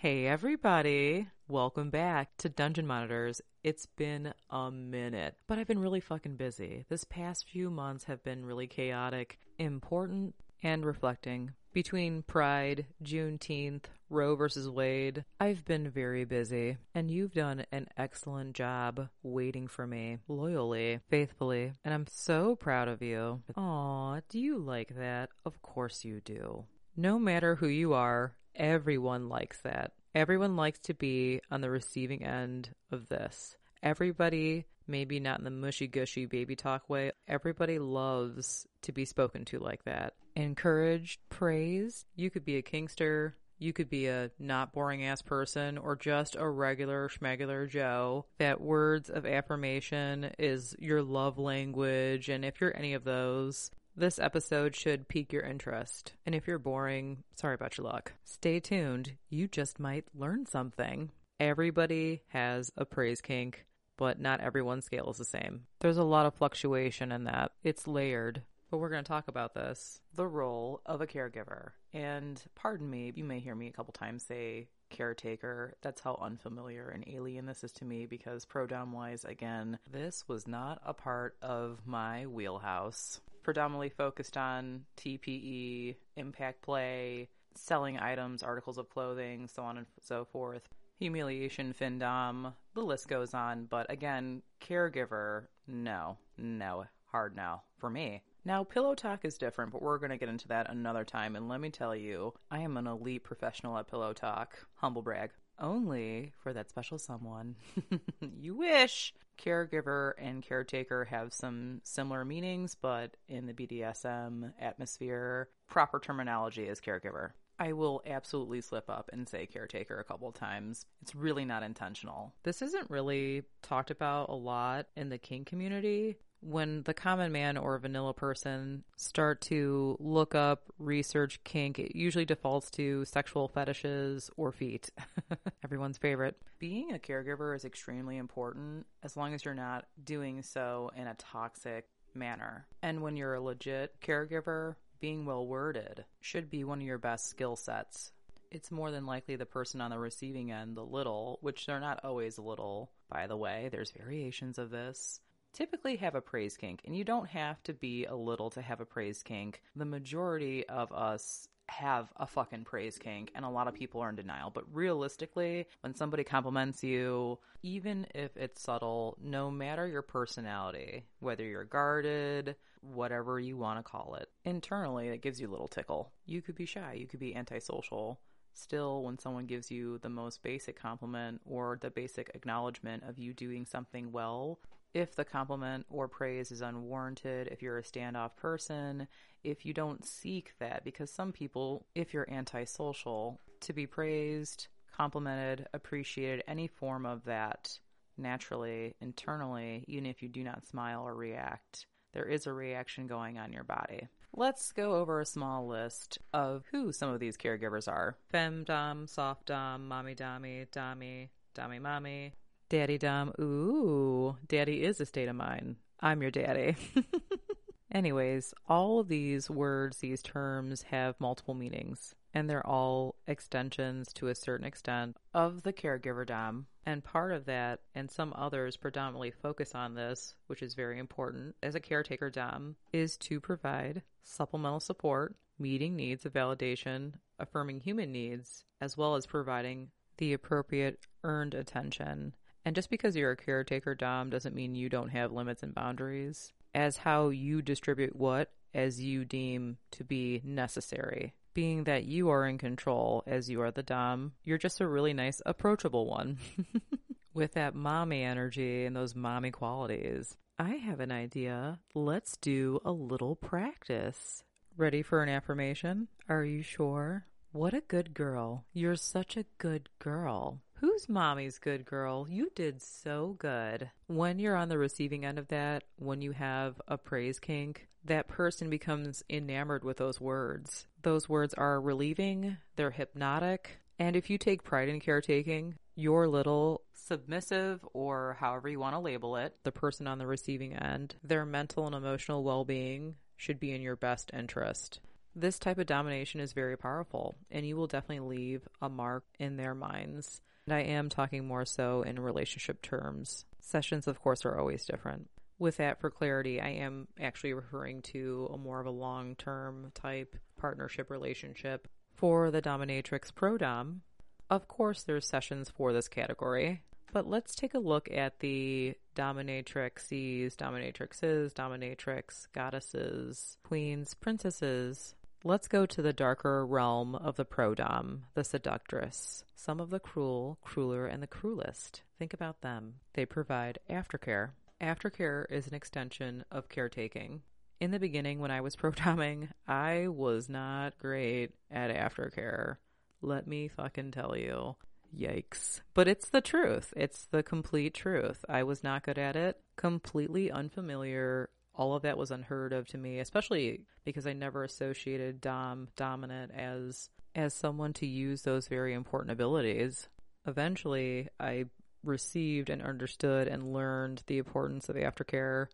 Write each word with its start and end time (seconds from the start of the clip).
Hey, 0.00 0.28
everybody. 0.28 1.26
Welcome 1.48 1.90
back 1.90 2.36
to 2.36 2.48
Dungeon 2.48 2.86
Monitors. 2.86 3.40
It's 3.64 3.86
been 3.86 4.32
a 4.48 4.70
minute, 4.70 5.34
but 5.48 5.58
I've 5.58 5.66
been 5.66 5.80
really 5.80 5.98
fucking 5.98 6.36
busy. 6.36 6.84
This 6.88 7.02
past 7.02 7.48
few 7.48 7.68
months 7.68 8.04
have 8.04 8.22
been 8.22 8.46
really 8.46 8.68
chaotic, 8.68 9.40
important, 9.58 10.36
and 10.62 10.86
reflecting. 10.86 11.50
Between 11.72 12.22
Pride, 12.22 12.86
Juneteenth, 13.02 13.86
Roe 14.08 14.36
versus 14.36 14.68
Wade, 14.68 15.24
I've 15.40 15.64
been 15.64 15.90
very 15.90 16.24
busy, 16.24 16.76
and 16.94 17.10
you've 17.10 17.34
done 17.34 17.66
an 17.72 17.88
excellent 17.96 18.54
job 18.54 19.08
waiting 19.24 19.66
for 19.66 19.84
me, 19.84 20.18
loyally, 20.28 21.00
faithfully, 21.10 21.72
and 21.84 21.92
I'm 21.92 22.06
so 22.06 22.54
proud 22.54 22.86
of 22.86 23.02
you. 23.02 23.42
Aw, 23.56 24.20
do 24.28 24.38
you 24.38 24.58
like 24.58 24.94
that? 24.94 25.30
Of 25.44 25.60
course 25.60 26.04
you 26.04 26.20
do. 26.20 26.66
No 26.96 27.18
matter 27.18 27.56
who 27.56 27.66
you 27.66 27.94
are, 27.94 28.34
everyone 28.58 29.28
likes 29.28 29.60
that. 29.62 29.92
Everyone 30.14 30.56
likes 30.56 30.80
to 30.80 30.94
be 30.94 31.40
on 31.50 31.60
the 31.60 31.70
receiving 31.70 32.24
end 32.24 32.70
of 32.90 33.08
this. 33.08 33.56
Everybody, 33.82 34.66
maybe 34.86 35.20
not 35.20 35.38
in 35.38 35.44
the 35.44 35.50
mushy 35.50 35.86
gushy 35.86 36.26
baby 36.26 36.56
talk 36.56 36.90
way, 36.90 37.12
everybody 37.28 37.78
loves 37.78 38.66
to 38.82 38.92
be 38.92 39.04
spoken 39.04 39.44
to 39.46 39.58
like 39.58 39.84
that. 39.84 40.14
Encouraged, 40.34 41.20
praised. 41.30 42.06
You 42.16 42.30
could 42.30 42.44
be 42.44 42.56
a 42.56 42.62
kinkster, 42.62 43.34
you 43.58 43.72
could 43.72 43.90
be 43.90 44.06
a 44.06 44.30
not 44.38 44.72
boring 44.72 45.04
ass 45.04 45.20
person 45.20 45.78
or 45.78 45.96
just 45.96 46.36
a 46.36 46.48
regular 46.48 47.08
schmegular 47.08 47.68
Joe. 47.68 48.26
That 48.38 48.60
words 48.60 49.10
of 49.10 49.26
affirmation 49.26 50.30
is 50.38 50.76
your 50.78 51.02
love 51.02 51.38
language. 51.38 52.28
And 52.28 52.44
if 52.44 52.60
you're 52.60 52.76
any 52.76 52.94
of 52.94 53.04
those, 53.04 53.70
this 53.98 54.18
episode 54.18 54.76
should 54.76 55.08
pique 55.08 55.32
your 55.32 55.42
interest. 55.42 56.12
And 56.24 56.34
if 56.34 56.46
you're 56.46 56.58
boring, 56.58 57.24
sorry 57.34 57.54
about 57.54 57.76
your 57.76 57.86
luck. 57.86 58.12
Stay 58.24 58.60
tuned. 58.60 59.12
You 59.28 59.48
just 59.48 59.80
might 59.80 60.04
learn 60.14 60.46
something. 60.46 61.10
Everybody 61.40 62.22
has 62.28 62.70
a 62.76 62.84
praise 62.84 63.20
kink, 63.20 63.66
but 63.96 64.20
not 64.20 64.40
everyone's 64.40 64.84
scale 64.84 65.10
is 65.10 65.18
the 65.18 65.24
same. 65.24 65.62
There's 65.80 65.96
a 65.96 66.04
lot 66.04 66.26
of 66.26 66.34
fluctuation 66.34 67.12
in 67.12 67.24
that. 67.24 67.52
It's 67.62 67.86
layered. 67.86 68.42
But 68.70 68.78
we're 68.78 68.90
going 68.90 69.04
to 69.04 69.08
talk 69.08 69.28
about 69.28 69.54
this 69.54 70.00
the 70.14 70.26
role 70.26 70.82
of 70.84 71.00
a 71.00 71.06
caregiver. 71.06 71.70
And 71.94 72.42
pardon 72.54 72.88
me, 72.90 73.12
you 73.14 73.24
may 73.24 73.40
hear 73.40 73.54
me 73.54 73.68
a 73.68 73.72
couple 73.72 73.92
times 73.92 74.24
say 74.26 74.68
caretaker. 74.90 75.74
That's 75.82 76.00
how 76.00 76.18
unfamiliar 76.20 76.88
and 76.88 77.04
alien 77.08 77.46
this 77.46 77.64
is 77.64 77.72
to 77.72 77.84
me 77.84 78.06
because 78.06 78.44
pro 78.44 78.66
wise, 78.92 79.24
again, 79.24 79.78
this 79.90 80.26
was 80.28 80.46
not 80.46 80.80
a 80.84 80.92
part 80.92 81.36
of 81.40 81.80
my 81.86 82.26
wheelhouse. 82.26 83.20
Predominantly 83.48 83.88
focused 83.88 84.36
on 84.36 84.84
TPE, 84.98 85.96
impact 86.16 86.60
play, 86.60 87.30
selling 87.54 87.98
items, 87.98 88.42
articles 88.42 88.76
of 88.76 88.90
clothing, 88.90 89.48
so 89.48 89.62
on 89.62 89.78
and 89.78 89.86
so 90.02 90.26
forth. 90.26 90.68
Humiliation, 90.98 91.72
findom, 91.72 92.52
the 92.74 92.82
list 92.82 93.08
goes 93.08 93.32
on. 93.32 93.64
But 93.64 93.90
again, 93.90 94.42
caregiver, 94.60 95.46
no, 95.66 96.18
no, 96.36 96.84
hard 97.06 97.34
no 97.34 97.62
for 97.78 97.88
me. 97.88 98.22
Now, 98.44 98.64
Pillow 98.64 98.94
Talk 98.94 99.24
is 99.24 99.38
different, 99.38 99.72
but 99.72 99.80
we're 99.80 99.96
going 99.96 100.10
to 100.10 100.18
get 100.18 100.28
into 100.28 100.48
that 100.48 100.68
another 100.68 101.06
time. 101.06 101.34
And 101.34 101.48
let 101.48 101.62
me 101.62 101.70
tell 101.70 101.96
you, 101.96 102.34
I 102.50 102.58
am 102.58 102.76
an 102.76 102.86
elite 102.86 103.24
professional 103.24 103.78
at 103.78 103.88
Pillow 103.88 104.12
Talk. 104.12 104.58
Humble 104.74 105.00
brag. 105.00 105.30
Only 105.58 106.34
for 106.42 106.52
that 106.52 106.68
special 106.68 106.98
someone. 106.98 107.56
you 108.20 108.56
wish. 108.56 109.14
Caregiver 109.38 110.12
and 110.18 110.42
caretaker 110.42 111.04
have 111.06 111.32
some 111.32 111.80
similar 111.84 112.24
meanings, 112.24 112.74
but 112.74 113.16
in 113.28 113.46
the 113.46 113.52
BDSM 113.54 114.52
atmosphere, 114.60 115.48
proper 115.68 115.98
terminology 116.00 116.64
is 116.64 116.80
caregiver. 116.80 117.30
I 117.60 117.72
will 117.72 118.02
absolutely 118.06 118.60
slip 118.60 118.88
up 118.88 119.10
and 119.12 119.28
say 119.28 119.46
caretaker 119.46 119.98
a 119.98 120.04
couple 120.04 120.30
times. 120.30 120.86
It's 121.02 121.14
really 121.14 121.44
not 121.44 121.64
intentional. 121.64 122.32
This 122.44 122.62
isn't 122.62 122.90
really 122.90 123.42
talked 123.62 123.90
about 123.90 124.28
a 124.28 124.34
lot 124.34 124.86
in 124.96 125.08
the 125.08 125.18
kink 125.18 125.48
community. 125.48 126.16
When 126.40 126.82
the 126.82 126.94
common 126.94 127.32
man 127.32 127.56
or 127.56 127.78
vanilla 127.78 128.14
person 128.14 128.84
start 128.96 129.40
to 129.42 129.96
look 129.98 130.34
up, 130.34 130.64
research 130.78 131.40
kink, 131.44 131.78
it 131.78 131.96
usually 131.96 132.24
defaults 132.24 132.70
to 132.72 133.04
sexual 133.04 133.48
fetishes 133.48 134.30
or 134.36 134.52
feet. 134.52 134.90
Everyone's 135.64 135.98
favorite. 135.98 136.36
Being 136.58 136.94
a 136.94 136.98
caregiver 136.98 137.54
is 137.56 137.64
extremely 137.64 138.16
important 138.16 138.86
as 139.02 139.16
long 139.16 139.34
as 139.34 139.44
you're 139.44 139.54
not 139.54 139.86
doing 140.02 140.42
so 140.42 140.90
in 140.96 141.06
a 141.06 141.14
toxic 141.14 141.86
manner. 142.14 142.66
And 142.82 143.02
when 143.02 143.16
you're 143.16 143.34
a 143.34 143.40
legit 143.40 144.00
caregiver, 144.00 144.76
being 145.00 145.24
well 145.24 145.46
worded 145.46 146.04
should 146.20 146.50
be 146.50 146.64
one 146.64 146.80
of 146.80 146.86
your 146.86 146.98
best 146.98 147.28
skill 147.28 147.56
sets. 147.56 148.12
It's 148.50 148.70
more 148.70 148.90
than 148.90 149.06
likely 149.06 149.36
the 149.36 149.46
person 149.46 149.80
on 149.80 149.90
the 149.90 149.98
receiving 149.98 150.50
end, 150.50 150.76
the 150.76 150.84
little, 150.84 151.38
which 151.42 151.66
they're 151.66 151.80
not 151.80 152.00
always 152.04 152.38
little, 152.38 152.90
by 153.10 153.26
the 153.26 153.36
way, 153.36 153.68
there's 153.70 153.90
variations 153.90 154.58
of 154.58 154.70
this, 154.70 155.20
typically 155.58 155.96
have 155.96 156.14
a 156.14 156.20
praise 156.20 156.56
kink. 156.56 156.80
And 156.84 156.96
you 156.96 157.02
don't 157.02 157.26
have 157.26 157.60
to 157.64 157.74
be 157.74 158.04
a 158.04 158.14
little 158.14 158.48
to 158.50 158.62
have 158.62 158.80
a 158.80 158.86
praise 158.86 159.24
kink. 159.24 159.60
The 159.74 159.84
majority 159.84 160.66
of 160.68 160.92
us 160.92 161.48
have 161.66 162.12
a 162.16 162.28
fucking 162.28 162.64
praise 162.64 162.96
kink 162.96 163.32
and 163.34 163.44
a 163.44 163.50
lot 163.50 163.66
of 163.66 163.74
people 163.74 164.00
are 164.00 164.08
in 164.08 164.14
denial. 164.14 164.50
But 164.50 164.72
realistically, 164.72 165.66
when 165.80 165.96
somebody 165.96 166.22
compliments 166.22 166.84
you, 166.84 167.40
even 167.64 168.06
if 168.14 168.36
it's 168.36 168.62
subtle, 168.62 169.18
no 169.20 169.50
matter 169.50 169.88
your 169.88 170.02
personality, 170.02 171.04
whether 171.18 171.44
you're 171.44 171.64
guarded, 171.64 172.54
whatever 172.80 173.40
you 173.40 173.56
want 173.56 173.80
to 173.80 173.90
call 173.90 174.14
it, 174.14 174.28
internally 174.44 175.08
it 175.08 175.22
gives 175.22 175.40
you 175.40 175.48
a 175.48 175.50
little 175.50 175.66
tickle. 175.66 176.12
You 176.24 176.40
could 176.40 176.54
be 176.54 176.66
shy, 176.66 176.94
you 176.94 177.08
could 177.08 177.20
be 177.20 177.34
antisocial. 177.34 178.20
Still, 178.54 179.02
when 179.02 179.18
someone 179.18 179.46
gives 179.46 179.70
you 179.70 179.98
the 179.98 180.08
most 180.08 180.42
basic 180.42 180.80
compliment 180.80 181.40
or 181.44 181.78
the 181.80 181.90
basic 181.90 182.30
acknowledgement 182.34 183.02
of 183.08 183.18
you 183.18 183.32
doing 183.32 183.66
something 183.66 184.10
well, 184.10 184.58
if 184.94 185.14
the 185.14 185.24
compliment 185.24 185.86
or 185.90 186.08
praise 186.08 186.50
is 186.50 186.60
unwarranted, 186.60 187.48
if 187.48 187.62
you're 187.62 187.78
a 187.78 187.82
standoff 187.82 188.36
person, 188.36 189.08
if 189.44 189.64
you 189.64 189.72
don't 189.72 190.04
seek 190.04 190.54
that, 190.58 190.84
because 190.84 191.10
some 191.10 191.32
people, 191.32 191.86
if 191.94 192.12
you're 192.12 192.30
antisocial, 192.30 193.40
to 193.60 193.72
be 193.72 193.86
praised, 193.86 194.68
complimented, 194.96 195.66
appreciated, 195.74 196.44
any 196.48 196.66
form 196.66 197.06
of 197.06 197.24
that 197.24 197.78
naturally, 198.16 198.94
internally, 199.00 199.84
even 199.86 200.06
if 200.06 200.22
you 200.22 200.28
do 200.28 200.42
not 200.42 200.66
smile 200.66 201.02
or 201.06 201.14
react, 201.14 201.86
there 202.12 202.24
is 202.24 202.46
a 202.46 202.52
reaction 202.52 203.06
going 203.06 203.38
on 203.38 203.52
your 203.52 203.64
body. 203.64 204.08
Let's 204.34 204.72
go 204.72 204.94
over 204.94 205.20
a 205.20 205.26
small 205.26 205.66
list 205.66 206.18
of 206.32 206.64
who 206.70 206.92
some 206.92 207.10
of 207.10 207.20
these 207.20 207.36
caregivers 207.36 207.88
are. 207.88 208.16
Femdom, 208.32 209.08
soft 209.08 209.46
dom, 209.46 209.88
mommy 209.88 210.14
dommy, 210.14 210.66
dommy, 210.68 211.28
dommy 211.54 211.80
mommy, 211.80 212.32
Daddy 212.68 212.98
Dom. 212.98 213.32
Ooh, 213.40 214.36
daddy 214.46 214.82
is 214.82 215.00
a 215.00 215.06
state 215.06 215.28
of 215.28 215.36
mind. 215.36 215.76
I'm 216.00 216.20
your 216.20 216.30
daddy. 216.30 216.76
Anyways, 217.90 218.52
all 218.68 219.00
of 219.00 219.08
these 219.08 219.48
words, 219.48 219.96
these 219.96 220.20
terms 220.20 220.82
have 220.82 221.18
multiple 221.18 221.54
meanings, 221.54 222.14
and 222.34 222.48
they're 222.48 222.66
all 222.66 223.14
extensions 223.26 224.12
to 224.12 224.28
a 224.28 224.34
certain 224.34 224.66
extent 224.66 225.16
of 225.32 225.62
the 225.62 225.72
caregiver 225.72 226.26
Dom. 226.26 226.66
And 226.84 227.02
part 227.02 227.32
of 227.32 227.46
that, 227.46 227.80
and 227.94 228.10
some 228.10 228.34
others 228.36 228.76
predominantly 228.76 229.30
focus 229.30 229.74
on 229.74 229.94
this, 229.94 230.34
which 230.48 230.62
is 230.62 230.74
very 230.74 230.98
important 230.98 231.56
as 231.62 231.74
a 231.74 231.80
caretaker 231.80 232.28
Dom, 232.28 232.76
is 232.92 233.16
to 233.16 233.40
provide 233.40 234.02
supplemental 234.24 234.80
support, 234.80 235.36
meeting 235.58 235.96
needs 235.96 236.26
of 236.26 236.34
validation, 236.34 237.14
affirming 237.38 237.80
human 237.80 238.12
needs, 238.12 238.66
as 238.82 238.94
well 238.94 239.14
as 239.14 239.24
providing 239.24 239.88
the 240.18 240.34
appropriate 240.34 240.98
earned 241.24 241.54
attention 241.54 242.34
and 242.68 242.74
just 242.74 242.90
because 242.90 243.16
you're 243.16 243.30
a 243.30 243.36
caretaker 243.36 243.94
Dom 243.94 244.28
doesn't 244.28 244.54
mean 244.54 244.74
you 244.74 244.90
don't 244.90 245.08
have 245.08 245.32
limits 245.32 245.62
and 245.62 245.74
boundaries 245.74 246.52
as 246.74 246.98
how 246.98 247.30
you 247.30 247.62
distribute 247.62 248.14
what 248.14 248.50
as 248.74 249.00
you 249.00 249.24
deem 249.24 249.78
to 249.92 250.04
be 250.04 250.42
necessary. 250.44 251.32
Being 251.54 251.84
that 251.84 252.04
you 252.04 252.28
are 252.28 252.46
in 252.46 252.58
control 252.58 253.24
as 253.26 253.48
you 253.48 253.62
are 253.62 253.70
the 253.70 253.82
Dom, 253.82 254.32
you're 254.44 254.58
just 254.58 254.82
a 254.82 254.86
really 254.86 255.14
nice, 255.14 255.40
approachable 255.46 256.06
one. 256.06 256.36
With 257.32 257.54
that 257.54 257.74
mommy 257.74 258.22
energy 258.22 258.84
and 258.84 258.94
those 258.94 259.14
mommy 259.14 259.50
qualities. 259.50 260.36
I 260.58 260.72
have 260.74 261.00
an 261.00 261.10
idea. 261.10 261.78
Let's 261.94 262.36
do 262.36 262.80
a 262.84 262.92
little 262.92 263.34
practice. 263.34 264.44
Ready 264.76 265.00
for 265.00 265.22
an 265.22 265.30
affirmation? 265.30 266.08
Are 266.28 266.44
you 266.44 266.60
sure? 266.60 267.24
What 267.52 267.72
a 267.72 267.80
good 267.80 268.12
girl. 268.12 268.66
You're 268.74 268.96
such 268.96 269.36
a 269.36 269.46
good 269.56 269.88
girl. 269.98 270.60
Who's 270.80 271.08
mommy's 271.08 271.58
good 271.58 271.86
girl? 271.86 272.26
You 272.28 272.50
did 272.54 272.82
so 272.82 273.36
good. 273.38 273.90
When 274.06 274.38
you're 274.38 274.54
on 274.54 274.68
the 274.68 274.76
receiving 274.76 275.24
end 275.24 275.38
of 275.38 275.48
that, 275.48 275.84
when 275.96 276.20
you 276.20 276.32
have 276.32 276.78
a 276.86 276.98
praise 276.98 277.38
kink, 277.38 277.88
that 278.04 278.28
person 278.28 278.68
becomes 278.68 279.24
enamored 279.30 279.82
with 279.82 279.96
those 279.96 280.20
words. 280.20 280.86
Those 281.02 281.26
words 281.26 281.54
are 281.54 281.80
relieving, 281.80 282.58
they're 282.76 282.90
hypnotic, 282.90 283.80
and 283.98 284.14
if 284.14 284.28
you 284.28 284.36
take 284.36 284.62
pride 284.62 284.90
in 284.90 285.00
caretaking, 285.00 285.76
your 285.94 286.28
little 286.28 286.82
submissive 286.92 287.80
or 287.94 288.36
however 288.38 288.68
you 288.68 288.78
want 288.78 288.94
to 288.94 289.00
label 289.00 289.36
it, 289.36 289.56
the 289.64 289.72
person 289.72 290.06
on 290.06 290.18
the 290.18 290.26
receiving 290.26 290.74
end, 290.74 291.16
their 291.24 291.46
mental 291.46 291.86
and 291.86 291.94
emotional 291.94 292.44
well 292.44 292.66
being 292.66 293.14
should 293.36 293.58
be 293.58 293.72
in 293.72 293.80
your 293.80 293.96
best 293.96 294.30
interest. 294.34 295.00
This 295.38 295.60
type 295.60 295.78
of 295.78 295.86
domination 295.86 296.40
is 296.40 296.52
very 296.52 296.76
powerful, 296.76 297.36
and 297.48 297.64
you 297.64 297.76
will 297.76 297.86
definitely 297.86 298.36
leave 298.36 298.66
a 298.82 298.88
mark 298.88 299.22
in 299.38 299.56
their 299.56 299.72
minds. 299.72 300.40
And 300.66 300.74
I 300.74 300.80
am 300.80 301.08
talking 301.08 301.46
more 301.46 301.64
so 301.64 302.02
in 302.02 302.18
relationship 302.18 302.82
terms. 302.82 303.44
Sessions, 303.60 304.08
of 304.08 304.20
course, 304.20 304.44
are 304.44 304.58
always 304.58 304.84
different. 304.84 305.28
With 305.56 305.76
that, 305.76 306.00
for 306.00 306.10
clarity, 306.10 306.60
I 306.60 306.70
am 306.70 307.06
actually 307.20 307.52
referring 307.52 308.02
to 308.02 308.50
a 308.52 308.58
more 308.58 308.80
of 308.80 308.86
a 308.86 308.90
long 308.90 309.36
term 309.36 309.92
type 309.94 310.34
partnership 310.56 311.08
relationship. 311.08 311.86
For 312.14 312.50
the 312.50 312.60
dominatrix 312.60 313.32
pro 313.32 313.58
dom, 313.58 314.02
of 314.50 314.66
course, 314.66 315.04
there's 315.04 315.28
sessions 315.28 315.70
for 315.70 315.92
this 315.92 316.08
category, 316.08 316.82
but 317.12 317.28
let's 317.28 317.54
take 317.54 317.74
a 317.74 317.78
look 317.78 318.10
at 318.10 318.40
the 318.40 318.96
dominatrixes, 319.14 320.56
dominatrixes, 320.56 321.52
dominatrix, 321.52 322.48
goddesses, 322.52 323.56
queens, 323.62 324.14
princesses. 324.14 325.14
Let's 325.44 325.68
go 325.68 325.86
to 325.86 326.02
the 326.02 326.12
darker 326.12 326.66
realm 326.66 327.14
of 327.14 327.36
the 327.36 327.44
pro 327.44 327.74
dom, 327.74 328.24
the 328.34 328.42
seductress. 328.42 329.44
Some 329.54 329.78
of 329.78 329.90
the 329.90 330.00
cruel, 330.00 330.58
crueler, 330.62 331.06
and 331.06 331.22
the 331.22 331.28
cruelest. 331.28 332.02
Think 332.18 332.34
about 332.34 332.60
them. 332.60 332.94
They 333.14 333.24
provide 333.24 333.78
aftercare. 333.88 334.50
Aftercare 334.80 335.44
is 335.48 335.68
an 335.68 335.74
extension 335.74 336.44
of 336.50 336.68
caretaking. 336.68 337.42
In 337.78 337.92
the 337.92 338.00
beginning, 338.00 338.40
when 338.40 338.50
I 338.50 338.60
was 338.60 338.74
pro 338.76 338.90
doming, 338.90 339.48
I 339.66 340.08
was 340.08 340.48
not 340.48 340.98
great 340.98 341.52
at 341.70 341.94
aftercare. 341.94 342.76
Let 343.22 343.46
me 343.46 343.68
fucking 343.68 344.10
tell 344.10 344.36
you. 344.36 344.74
Yikes. 345.16 345.80
But 345.94 346.08
it's 346.08 346.28
the 346.28 346.40
truth. 346.40 346.92
It's 346.96 347.26
the 347.26 347.44
complete 347.44 347.94
truth. 347.94 348.44
I 348.48 348.64
was 348.64 348.82
not 348.82 349.04
good 349.04 349.18
at 349.18 349.36
it, 349.36 349.56
completely 349.76 350.50
unfamiliar. 350.50 351.48
All 351.78 351.94
of 351.94 352.02
that 352.02 352.18
was 352.18 352.30
unheard 352.32 352.72
of 352.72 352.88
to 352.88 352.98
me, 352.98 353.20
especially 353.20 353.82
because 354.04 354.26
I 354.26 354.32
never 354.32 354.64
associated 354.64 355.40
dom 355.40 355.88
dominant 355.96 356.52
as 356.52 357.08
as 357.34 357.54
someone 357.54 357.92
to 357.94 358.06
use 358.06 358.42
those 358.42 358.66
very 358.66 358.92
important 358.92 359.30
abilities. 359.30 360.08
Eventually, 360.44 361.28
I 361.38 361.66
received 362.02 362.68
and 362.68 362.82
understood 362.82 363.46
and 363.48 363.72
learned 363.72 364.24
the 364.26 364.38
importance 364.38 364.88
of 364.88 364.96
aftercare 364.96 365.68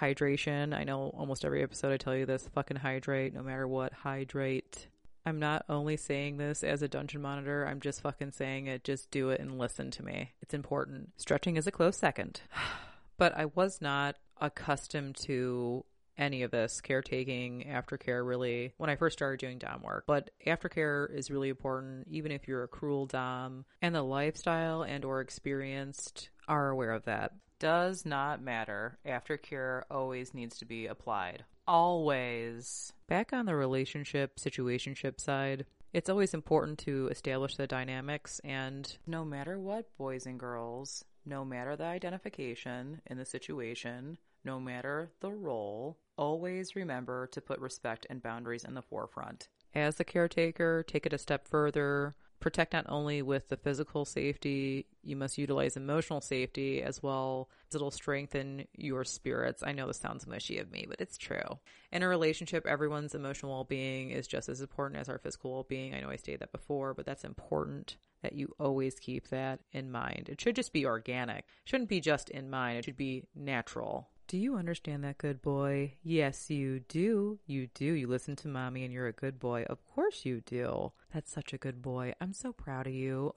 hydration. 0.00 0.72
I 0.72 0.84
know 0.84 1.12
almost 1.16 1.44
every 1.44 1.62
episode 1.62 1.92
I 1.92 1.96
tell 1.96 2.14
you 2.14 2.24
this 2.24 2.48
fucking 2.54 2.76
hydrate, 2.76 3.34
no 3.34 3.42
matter 3.42 3.66
what, 3.66 3.92
hydrate. 3.92 4.86
I'm 5.26 5.40
not 5.40 5.64
only 5.68 5.96
saying 5.96 6.36
this 6.36 6.62
as 6.62 6.82
a 6.82 6.88
dungeon 6.88 7.20
monitor, 7.20 7.66
I'm 7.66 7.80
just 7.80 8.00
fucking 8.00 8.30
saying 8.30 8.66
it. 8.66 8.84
Just 8.84 9.10
do 9.10 9.30
it 9.30 9.40
and 9.40 9.58
listen 9.58 9.90
to 9.92 10.04
me. 10.04 10.32
It's 10.40 10.54
important. 10.54 11.10
Stretching 11.16 11.56
is 11.56 11.66
a 11.66 11.72
close 11.72 11.96
second. 11.96 12.40
but 13.18 13.36
I 13.36 13.46
was 13.46 13.80
not 13.80 14.16
accustomed 14.40 15.16
to 15.26 15.84
any 16.18 16.42
of 16.42 16.50
this 16.50 16.80
caretaking, 16.80 17.64
aftercare 17.70 18.26
really 18.26 18.74
when 18.76 18.90
I 18.90 18.96
first 18.96 19.16
started 19.16 19.40
doing 19.40 19.58
Dom 19.58 19.82
work. 19.82 20.04
But 20.06 20.30
aftercare 20.46 21.12
is 21.14 21.30
really 21.30 21.48
important 21.48 22.08
even 22.10 22.32
if 22.32 22.48
you're 22.48 22.64
a 22.64 22.68
cruel 22.68 23.06
Dom 23.06 23.64
and 23.80 23.94
the 23.94 24.02
lifestyle 24.02 24.82
and 24.82 25.04
or 25.04 25.20
experienced 25.20 26.30
are 26.48 26.68
aware 26.68 26.92
of 26.92 27.04
that. 27.04 27.32
Does 27.60 28.04
not 28.04 28.42
matter. 28.42 28.98
Aftercare 29.06 29.82
always 29.90 30.34
needs 30.34 30.58
to 30.58 30.64
be 30.64 30.86
applied. 30.86 31.44
Always. 31.66 32.92
Back 33.08 33.32
on 33.32 33.46
the 33.46 33.54
relationship, 33.54 34.36
situationship 34.36 35.20
side, 35.20 35.66
it's 35.92 36.10
always 36.10 36.34
important 36.34 36.78
to 36.80 37.08
establish 37.08 37.56
the 37.56 37.66
dynamics 37.66 38.40
and 38.44 38.96
no 39.06 39.24
matter 39.24 39.58
what, 39.58 39.86
boys 39.96 40.26
and 40.26 40.38
girls, 40.38 41.04
no 41.24 41.44
matter 41.44 41.76
the 41.76 41.84
identification 41.84 43.00
in 43.06 43.18
the 43.18 43.24
situation, 43.24 44.18
no 44.48 44.58
matter 44.58 45.10
the 45.20 45.30
role, 45.30 45.98
always 46.16 46.74
remember 46.74 47.26
to 47.26 47.38
put 47.38 47.60
respect 47.60 48.06
and 48.08 48.22
boundaries 48.22 48.64
in 48.64 48.72
the 48.72 48.80
forefront. 48.80 49.48
As 49.74 50.00
a 50.00 50.04
caretaker, 50.04 50.82
take 50.88 51.04
it 51.04 51.12
a 51.12 51.18
step 51.18 51.46
further. 51.46 52.16
Protect 52.40 52.72
not 52.72 52.86
only 52.88 53.20
with 53.20 53.48
the 53.48 53.58
physical 53.58 54.06
safety, 54.06 54.86
you 55.02 55.16
must 55.16 55.36
utilize 55.36 55.76
emotional 55.76 56.22
safety 56.22 56.82
as 56.82 57.02
well 57.02 57.50
it'll 57.74 57.90
strengthen 57.90 58.66
your 58.74 59.04
spirits. 59.04 59.62
I 59.62 59.72
know 59.72 59.86
this 59.86 59.98
sounds 59.98 60.26
mushy 60.26 60.58
of 60.58 60.70
me, 60.70 60.86
but 60.88 61.00
it's 61.00 61.18
true. 61.18 61.58
In 61.92 62.02
a 62.02 62.08
relationship, 62.08 62.66
everyone's 62.66 63.14
emotional 63.14 63.52
well 63.52 63.64
being 63.64 64.10
is 64.10 64.26
just 64.26 64.48
as 64.48 64.60
important 64.60 65.00
as 65.00 65.08
our 65.08 65.18
physical 65.18 65.52
well 65.52 65.66
being. 65.68 65.94
I 65.94 66.00
know 66.00 66.10
I 66.10 66.16
stated 66.16 66.40
that 66.40 66.52
before, 66.52 66.94
but 66.94 67.04
that's 67.04 67.24
important 67.24 67.96
that 68.22 68.32
you 68.32 68.54
always 68.58 68.94
keep 68.98 69.28
that 69.28 69.60
in 69.72 69.90
mind. 69.90 70.28
It 70.28 70.40
should 70.40 70.56
just 70.56 70.72
be 70.72 70.86
organic. 70.86 71.38
It 71.38 71.44
shouldn't 71.66 71.90
be 71.90 72.00
just 72.00 72.30
in 72.30 72.50
mind. 72.50 72.78
It 72.78 72.84
should 72.84 72.96
be 72.96 73.24
natural. 73.34 74.08
Do 74.28 74.36
you 74.36 74.56
understand 74.56 75.04
that, 75.04 75.16
good 75.16 75.40
boy? 75.40 75.94
Yes, 76.02 76.50
you 76.50 76.80
do. 76.80 77.38
You 77.46 77.68
do. 77.72 77.86
You 77.86 78.06
listen 78.06 78.36
to 78.36 78.48
mommy 78.48 78.84
and 78.84 78.92
you're 78.92 79.06
a 79.06 79.12
good 79.12 79.40
boy. 79.40 79.62
Of 79.70 79.82
course 79.86 80.26
you 80.26 80.42
do. 80.42 80.92
That's 81.14 81.32
such 81.32 81.54
a 81.54 81.58
good 81.58 81.80
boy. 81.80 82.12
I'm 82.20 82.34
so 82.34 82.52
proud 82.52 82.86
of 82.86 82.92
you. 82.92 83.32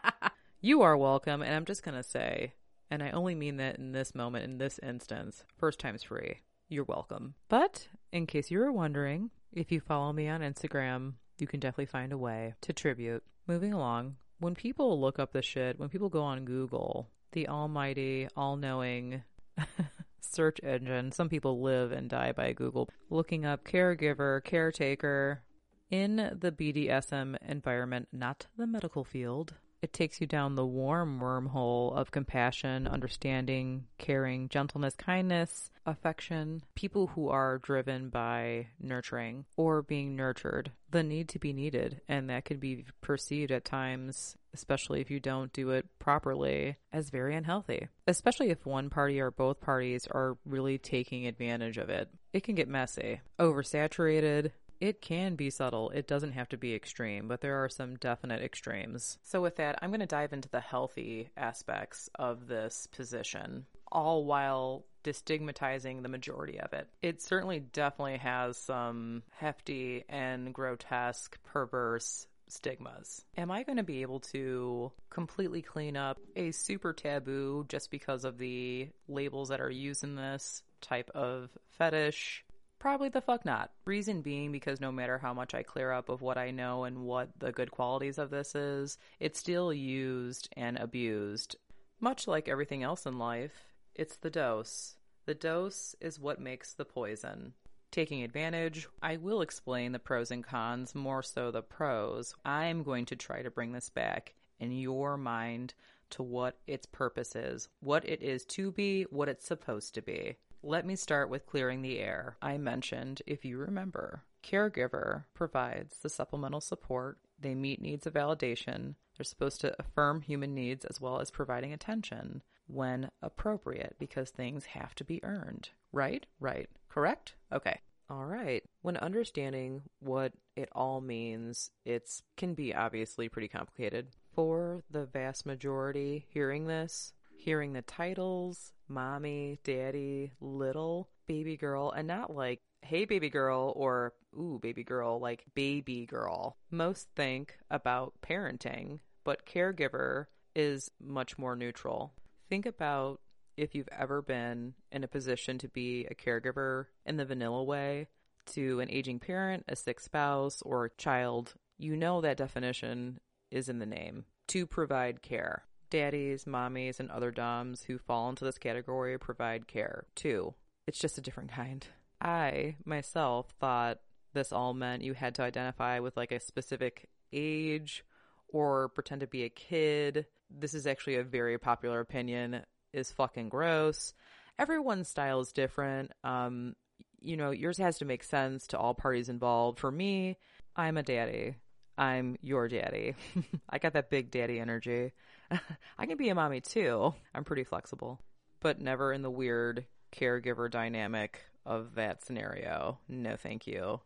you 0.60 0.82
are 0.82 0.98
welcome. 0.98 1.40
And 1.40 1.54
I'm 1.54 1.64
just 1.64 1.82
going 1.82 1.96
to 1.96 2.02
say, 2.02 2.52
and 2.90 3.02
I 3.02 3.10
only 3.12 3.34
mean 3.34 3.56
that 3.56 3.78
in 3.78 3.92
this 3.92 4.14
moment, 4.14 4.44
in 4.44 4.58
this 4.58 4.78
instance, 4.82 5.44
first 5.56 5.78
time's 5.78 6.02
free. 6.02 6.40
You're 6.68 6.84
welcome. 6.84 7.36
But 7.48 7.88
in 8.12 8.26
case 8.26 8.50
you 8.50 8.58
were 8.58 8.70
wondering, 8.70 9.30
if 9.50 9.72
you 9.72 9.80
follow 9.80 10.12
me 10.12 10.28
on 10.28 10.42
Instagram, 10.42 11.14
you 11.38 11.46
can 11.46 11.58
definitely 11.58 11.86
find 11.86 12.12
a 12.12 12.18
way 12.18 12.52
to 12.60 12.74
tribute. 12.74 13.24
Moving 13.46 13.72
along, 13.72 14.16
when 14.40 14.54
people 14.54 15.00
look 15.00 15.18
up 15.18 15.32
the 15.32 15.40
shit, 15.40 15.80
when 15.80 15.88
people 15.88 16.10
go 16.10 16.22
on 16.22 16.44
Google, 16.44 17.08
the 17.32 17.48
almighty, 17.48 18.28
all 18.36 18.56
knowing, 18.56 19.22
search 20.24 20.60
engine. 20.62 21.12
Some 21.12 21.28
people 21.28 21.60
live 21.60 21.92
and 21.92 22.08
die 22.08 22.32
by 22.32 22.52
Google. 22.52 22.88
Looking 23.10 23.44
up 23.44 23.64
caregiver, 23.64 24.42
caretaker 24.42 25.42
in 25.90 26.16
the 26.16 26.52
BDSM 26.52 27.36
environment, 27.46 28.08
not 28.12 28.46
the 28.56 28.66
medical 28.66 29.04
field. 29.04 29.54
It 29.84 29.92
takes 29.92 30.18
you 30.18 30.26
down 30.26 30.54
the 30.54 30.64
warm 30.64 31.20
wormhole 31.20 31.94
of 31.94 32.10
compassion, 32.10 32.88
understanding, 32.88 33.84
caring, 33.98 34.48
gentleness, 34.48 34.94
kindness, 34.94 35.70
affection, 35.84 36.62
people 36.74 37.08
who 37.08 37.28
are 37.28 37.58
driven 37.58 38.08
by 38.08 38.68
nurturing 38.80 39.44
or 39.58 39.82
being 39.82 40.16
nurtured, 40.16 40.72
the 40.90 41.02
need 41.02 41.28
to 41.28 41.38
be 41.38 41.52
needed. 41.52 42.00
And 42.08 42.30
that 42.30 42.46
could 42.46 42.60
be 42.60 42.86
perceived 43.02 43.52
at 43.52 43.66
times, 43.66 44.38
especially 44.54 45.02
if 45.02 45.10
you 45.10 45.20
don't 45.20 45.52
do 45.52 45.68
it 45.72 45.84
properly, 45.98 46.76
as 46.90 47.10
very 47.10 47.36
unhealthy. 47.36 47.88
Especially 48.06 48.48
if 48.48 48.64
one 48.64 48.88
party 48.88 49.20
or 49.20 49.30
both 49.30 49.60
parties 49.60 50.08
are 50.10 50.38
really 50.46 50.78
taking 50.78 51.26
advantage 51.26 51.76
of 51.76 51.90
it. 51.90 52.08
It 52.32 52.42
can 52.42 52.54
get 52.54 52.68
messy, 52.68 53.20
oversaturated, 53.38 54.52
it 54.80 55.00
can 55.00 55.34
be 55.34 55.50
subtle. 55.50 55.90
It 55.90 56.06
doesn't 56.06 56.32
have 56.32 56.48
to 56.50 56.56
be 56.56 56.74
extreme, 56.74 57.28
but 57.28 57.40
there 57.40 57.62
are 57.64 57.68
some 57.68 57.96
definite 57.96 58.42
extremes. 58.42 59.18
So, 59.22 59.40
with 59.40 59.56
that, 59.56 59.78
I'm 59.80 59.90
going 59.90 60.00
to 60.00 60.06
dive 60.06 60.32
into 60.32 60.48
the 60.48 60.60
healthy 60.60 61.30
aspects 61.36 62.08
of 62.14 62.46
this 62.46 62.88
position, 62.92 63.66
all 63.90 64.24
while 64.24 64.84
destigmatizing 65.04 66.02
the 66.02 66.08
majority 66.08 66.58
of 66.60 66.72
it. 66.72 66.88
It 67.02 67.22
certainly 67.22 67.60
definitely 67.60 68.18
has 68.18 68.56
some 68.56 69.22
hefty 69.32 70.04
and 70.08 70.52
grotesque, 70.52 71.38
perverse 71.44 72.26
stigmas. 72.48 73.24
Am 73.36 73.50
I 73.50 73.62
going 73.62 73.76
to 73.76 73.82
be 73.82 74.02
able 74.02 74.20
to 74.20 74.92
completely 75.10 75.62
clean 75.62 75.96
up 75.96 76.18
a 76.36 76.52
super 76.52 76.92
taboo 76.92 77.64
just 77.68 77.90
because 77.90 78.24
of 78.24 78.38
the 78.38 78.88
labels 79.08 79.48
that 79.48 79.60
are 79.60 79.70
used 79.70 80.04
in 80.04 80.16
this 80.16 80.62
type 80.80 81.10
of 81.14 81.50
fetish? 81.70 82.43
Probably 82.84 83.08
the 83.08 83.22
fuck 83.22 83.46
not. 83.46 83.70
Reason 83.86 84.20
being 84.20 84.52
because 84.52 84.78
no 84.78 84.92
matter 84.92 85.16
how 85.16 85.32
much 85.32 85.54
I 85.54 85.62
clear 85.62 85.90
up 85.90 86.10
of 86.10 86.20
what 86.20 86.36
I 86.36 86.50
know 86.50 86.84
and 86.84 87.06
what 87.06 87.30
the 87.38 87.50
good 87.50 87.70
qualities 87.70 88.18
of 88.18 88.28
this 88.28 88.54
is, 88.54 88.98
it's 89.18 89.40
still 89.40 89.72
used 89.72 90.50
and 90.54 90.76
abused. 90.76 91.56
Much 91.98 92.28
like 92.28 92.46
everything 92.46 92.82
else 92.82 93.06
in 93.06 93.18
life, 93.18 93.72
it's 93.94 94.16
the 94.16 94.28
dose. 94.28 94.96
The 95.24 95.32
dose 95.32 95.96
is 96.02 96.20
what 96.20 96.42
makes 96.42 96.74
the 96.74 96.84
poison. 96.84 97.54
Taking 97.90 98.22
advantage, 98.22 98.86
I 99.00 99.16
will 99.16 99.40
explain 99.40 99.92
the 99.92 99.98
pros 99.98 100.30
and 100.30 100.44
cons, 100.44 100.94
more 100.94 101.22
so 101.22 101.50
the 101.50 101.62
pros. 101.62 102.34
I'm 102.44 102.82
going 102.82 103.06
to 103.06 103.16
try 103.16 103.40
to 103.40 103.50
bring 103.50 103.72
this 103.72 103.88
back 103.88 104.34
in 104.60 104.72
your 104.72 105.16
mind 105.16 105.72
to 106.10 106.22
what 106.22 106.58
its 106.66 106.84
purpose 106.84 107.34
is, 107.34 107.70
what 107.80 108.06
it 108.06 108.20
is 108.20 108.44
to 108.44 108.70
be, 108.70 109.04
what 109.04 109.30
it's 109.30 109.46
supposed 109.46 109.94
to 109.94 110.02
be. 110.02 110.36
Let 110.66 110.86
me 110.86 110.96
start 110.96 111.28
with 111.28 111.44
clearing 111.44 111.82
the 111.82 111.98
air. 111.98 112.38
I 112.40 112.56
mentioned, 112.56 113.20
if 113.26 113.44
you 113.44 113.58
remember, 113.58 114.22
caregiver 114.42 115.24
provides 115.34 115.98
the 115.98 116.08
supplemental 116.08 116.62
support. 116.62 117.18
They 117.38 117.54
meet 117.54 117.82
needs 117.82 118.06
of 118.06 118.14
validation. 118.14 118.94
They're 119.14 119.24
supposed 119.24 119.60
to 119.60 119.76
affirm 119.78 120.22
human 120.22 120.54
needs 120.54 120.86
as 120.86 121.02
well 121.02 121.20
as 121.20 121.30
providing 121.30 121.74
attention 121.74 122.42
when 122.66 123.10
appropriate 123.20 123.96
because 123.98 124.30
things 124.30 124.64
have 124.64 124.94
to 124.94 125.04
be 125.04 125.22
earned. 125.22 125.68
Right? 125.92 126.24
Right. 126.40 126.70
Correct? 126.88 127.34
Okay. 127.52 127.80
All 128.08 128.24
right. 128.24 128.64
When 128.80 128.96
understanding 128.96 129.82
what 130.00 130.32
it 130.56 130.70
all 130.72 131.02
means, 131.02 131.72
it 131.84 132.22
can 132.38 132.54
be 132.54 132.74
obviously 132.74 133.28
pretty 133.28 133.48
complicated. 133.48 134.06
For 134.32 134.82
the 134.90 135.04
vast 135.04 135.44
majority 135.44 136.24
hearing 136.30 136.68
this, 136.68 137.12
hearing 137.36 137.74
the 137.74 137.82
titles, 137.82 138.72
mommy, 138.88 139.58
daddy, 139.64 140.32
little, 140.40 141.08
baby 141.26 141.56
girl, 141.56 141.90
and 141.90 142.06
not 142.08 142.34
like, 142.34 142.60
hey, 142.82 143.04
baby 143.04 143.30
girl, 143.30 143.72
or 143.76 144.12
ooh, 144.36 144.58
baby 144.60 144.84
girl, 144.84 145.18
like 145.18 145.44
baby 145.54 146.06
girl. 146.06 146.56
Most 146.70 147.08
think 147.16 147.56
about 147.70 148.14
parenting, 148.22 149.00
but 149.24 149.46
caregiver 149.46 150.26
is 150.54 150.90
much 151.00 151.38
more 151.38 151.56
neutral. 151.56 152.12
Think 152.48 152.66
about 152.66 153.20
if 153.56 153.74
you've 153.74 153.88
ever 153.96 154.20
been 154.20 154.74
in 154.90 155.04
a 155.04 155.08
position 155.08 155.58
to 155.58 155.68
be 155.68 156.06
a 156.10 156.14
caregiver 156.14 156.86
in 157.06 157.16
the 157.16 157.24
vanilla 157.24 157.62
way 157.62 158.08
to 158.46 158.80
an 158.80 158.90
aging 158.90 159.20
parent, 159.20 159.64
a 159.68 159.76
sick 159.76 160.00
spouse, 160.00 160.60
or 160.62 160.84
a 160.84 160.90
child, 160.90 161.54
you 161.78 161.96
know 161.96 162.20
that 162.20 162.36
definition 162.36 163.18
is 163.50 163.68
in 163.68 163.78
the 163.78 163.86
name 163.86 164.24
to 164.48 164.66
provide 164.66 165.22
care. 165.22 165.64
Daddies, 165.90 166.44
mommies, 166.44 167.00
and 167.00 167.10
other 167.10 167.30
doms 167.30 167.82
who 167.82 167.98
fall 167.98 168.28
into 168.28 168.44
this 168.44 168.58
category 168.58 169.18
provide 169.18 169.66
care 169.66 170.06
too. 170.14 170.54
It's 170.86 170.98
just 170.98 171.18
a 171.18 171.22
different 171.22 171.52
kind. 171.52 171.86
I 172.20 172.76
myself 172.84 173.54
thought 173.60 173.98
this 174.32 174.52
all 174.52 174.74
meant 174.74 175.02
you 175.02 175.14
had 175.14 175.34
to 175.36 175.42
identify 175.42 176.00
with 176.00 176.16
like 176.16 176.32
a 176.32 176.40
specific 176.40 177.08
age 177.32 178.04
or 178.48 178.88
pretend 178.88 179.20
to 179.20 179.26
be 179.26 179.44
a 179.44 179.48
kid. 179.48 180.26
This 180.50 180.74
is 180.74 180.86
actually 180.86 181.16
a 181.16 181.24
very 181.24 181.58
popular 181.58 182.00
opinion. 182.00 182.62
Is 182.92 183.10
fucking 183.10 183.48
gross. 183.48 184.14
Everyone's 184.56 185.08
style 185.08 185.40
is 185.40 185.50
different. 185.50 186.12
Um, 186.22 186.76
you 187.20 187.36
know, 187.36 187.50
yours 187.50 187.78
has 187.78 187.98
to 187.98 188.04
make 188.04 188.22
sense 188.22 188.68
to 188.68 188.78
all 188.78 188.94
parties 188.94 189.28
involved. 189.28 189.80
For 189.80 189.90
me, 189.90 190.36
I'm 190.76 190.96
a 190.96 191.02
daddy. 191.02 191.56
I'm 191.98 192.36
your 192.40 192.68
daddy. 192.68 193.14
I 193.68 193.78
got 193.78 193.94
that 193.94 194.10
big 194.10 194.30
daddy 194.30 194.60
energy. 194.60 195.12
I 195.98 196.06
can 196.06 196.16
be 196.16 196.28
a 196.28 196.34
mommy 196.34 196.60
too. 196.60 197.14
I'm 197.34 197.44
pretty 197.44 197.64
flexible, 197.64 198.20
but 198.60 198.80
never 198.80 199.12
in 199.12 199.22
the 199.22 199.30
weird 199.30 199.86
caregiver 200.12 200.70
dynamic 200.70 201.40
of 201.66 201.94
that 201.94 202.24
scenario. 202.24 202.98
No, 203.08 203.36
thank 203.36 203.66
you. 203.66 204.00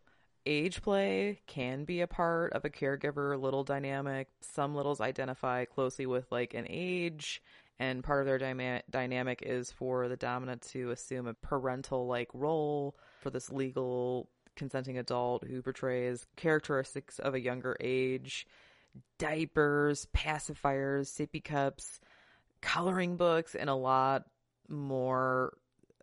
Age 0.46 0.80
play 0.80 1.40
can 1.46 1.84
be 1.84 2.00
a 2.00 2.06
part 2.06 2.52
of 2.54 2.64
a 2.64 2.70
caregiver 2.70 3.38
little 3.40 3.64
dynamic. 3.64 4.28
Some 4.40 4.74
littles 4.74 5.00
identify 5.00 5.64
closely 5.66 6.06
with 6.06 6.30
like 6.32 6.54
an 6.54 6.66
age, 6.68 7.42
and 7.78 8.02
part 8.02 8.20
of 8.20 8.26
their 8.26 8.38
dyma- 8.38 8.82
dynamic 8.90 9.42
is 9.42 9.70
for 9.70 10.08
the 10.08 10.16
dominant 10.16 10.62
to 10.70 10.90
assume 10.90 11.26
a 11.26 11.34
parental 11.34 12.06
like 12.06 12.28
role 12.32 12.96
for 13.20 13.30
this 13.30 13.50
legal 13.50 14.28
consenting 14.56 14.98
adult 14.98 15.44
who 15.44 15.62
portrays 15.62 16.26
characteristics 16.36 17.18
of 17.18 17.34
a 17.34 17.40
younger 17.40 17.76
age 17.80 18.46
diapers, 19.18 20.06
pacifiers, 20.14 21.08
sippy 21.08 21.42
cups, 21.42 22.00
coloring 22.60 23.16
books, 23.16 23.54
and 23.54 23.70
a 23.70 23.74
lot 23.74 24.24
more 24.68 25.56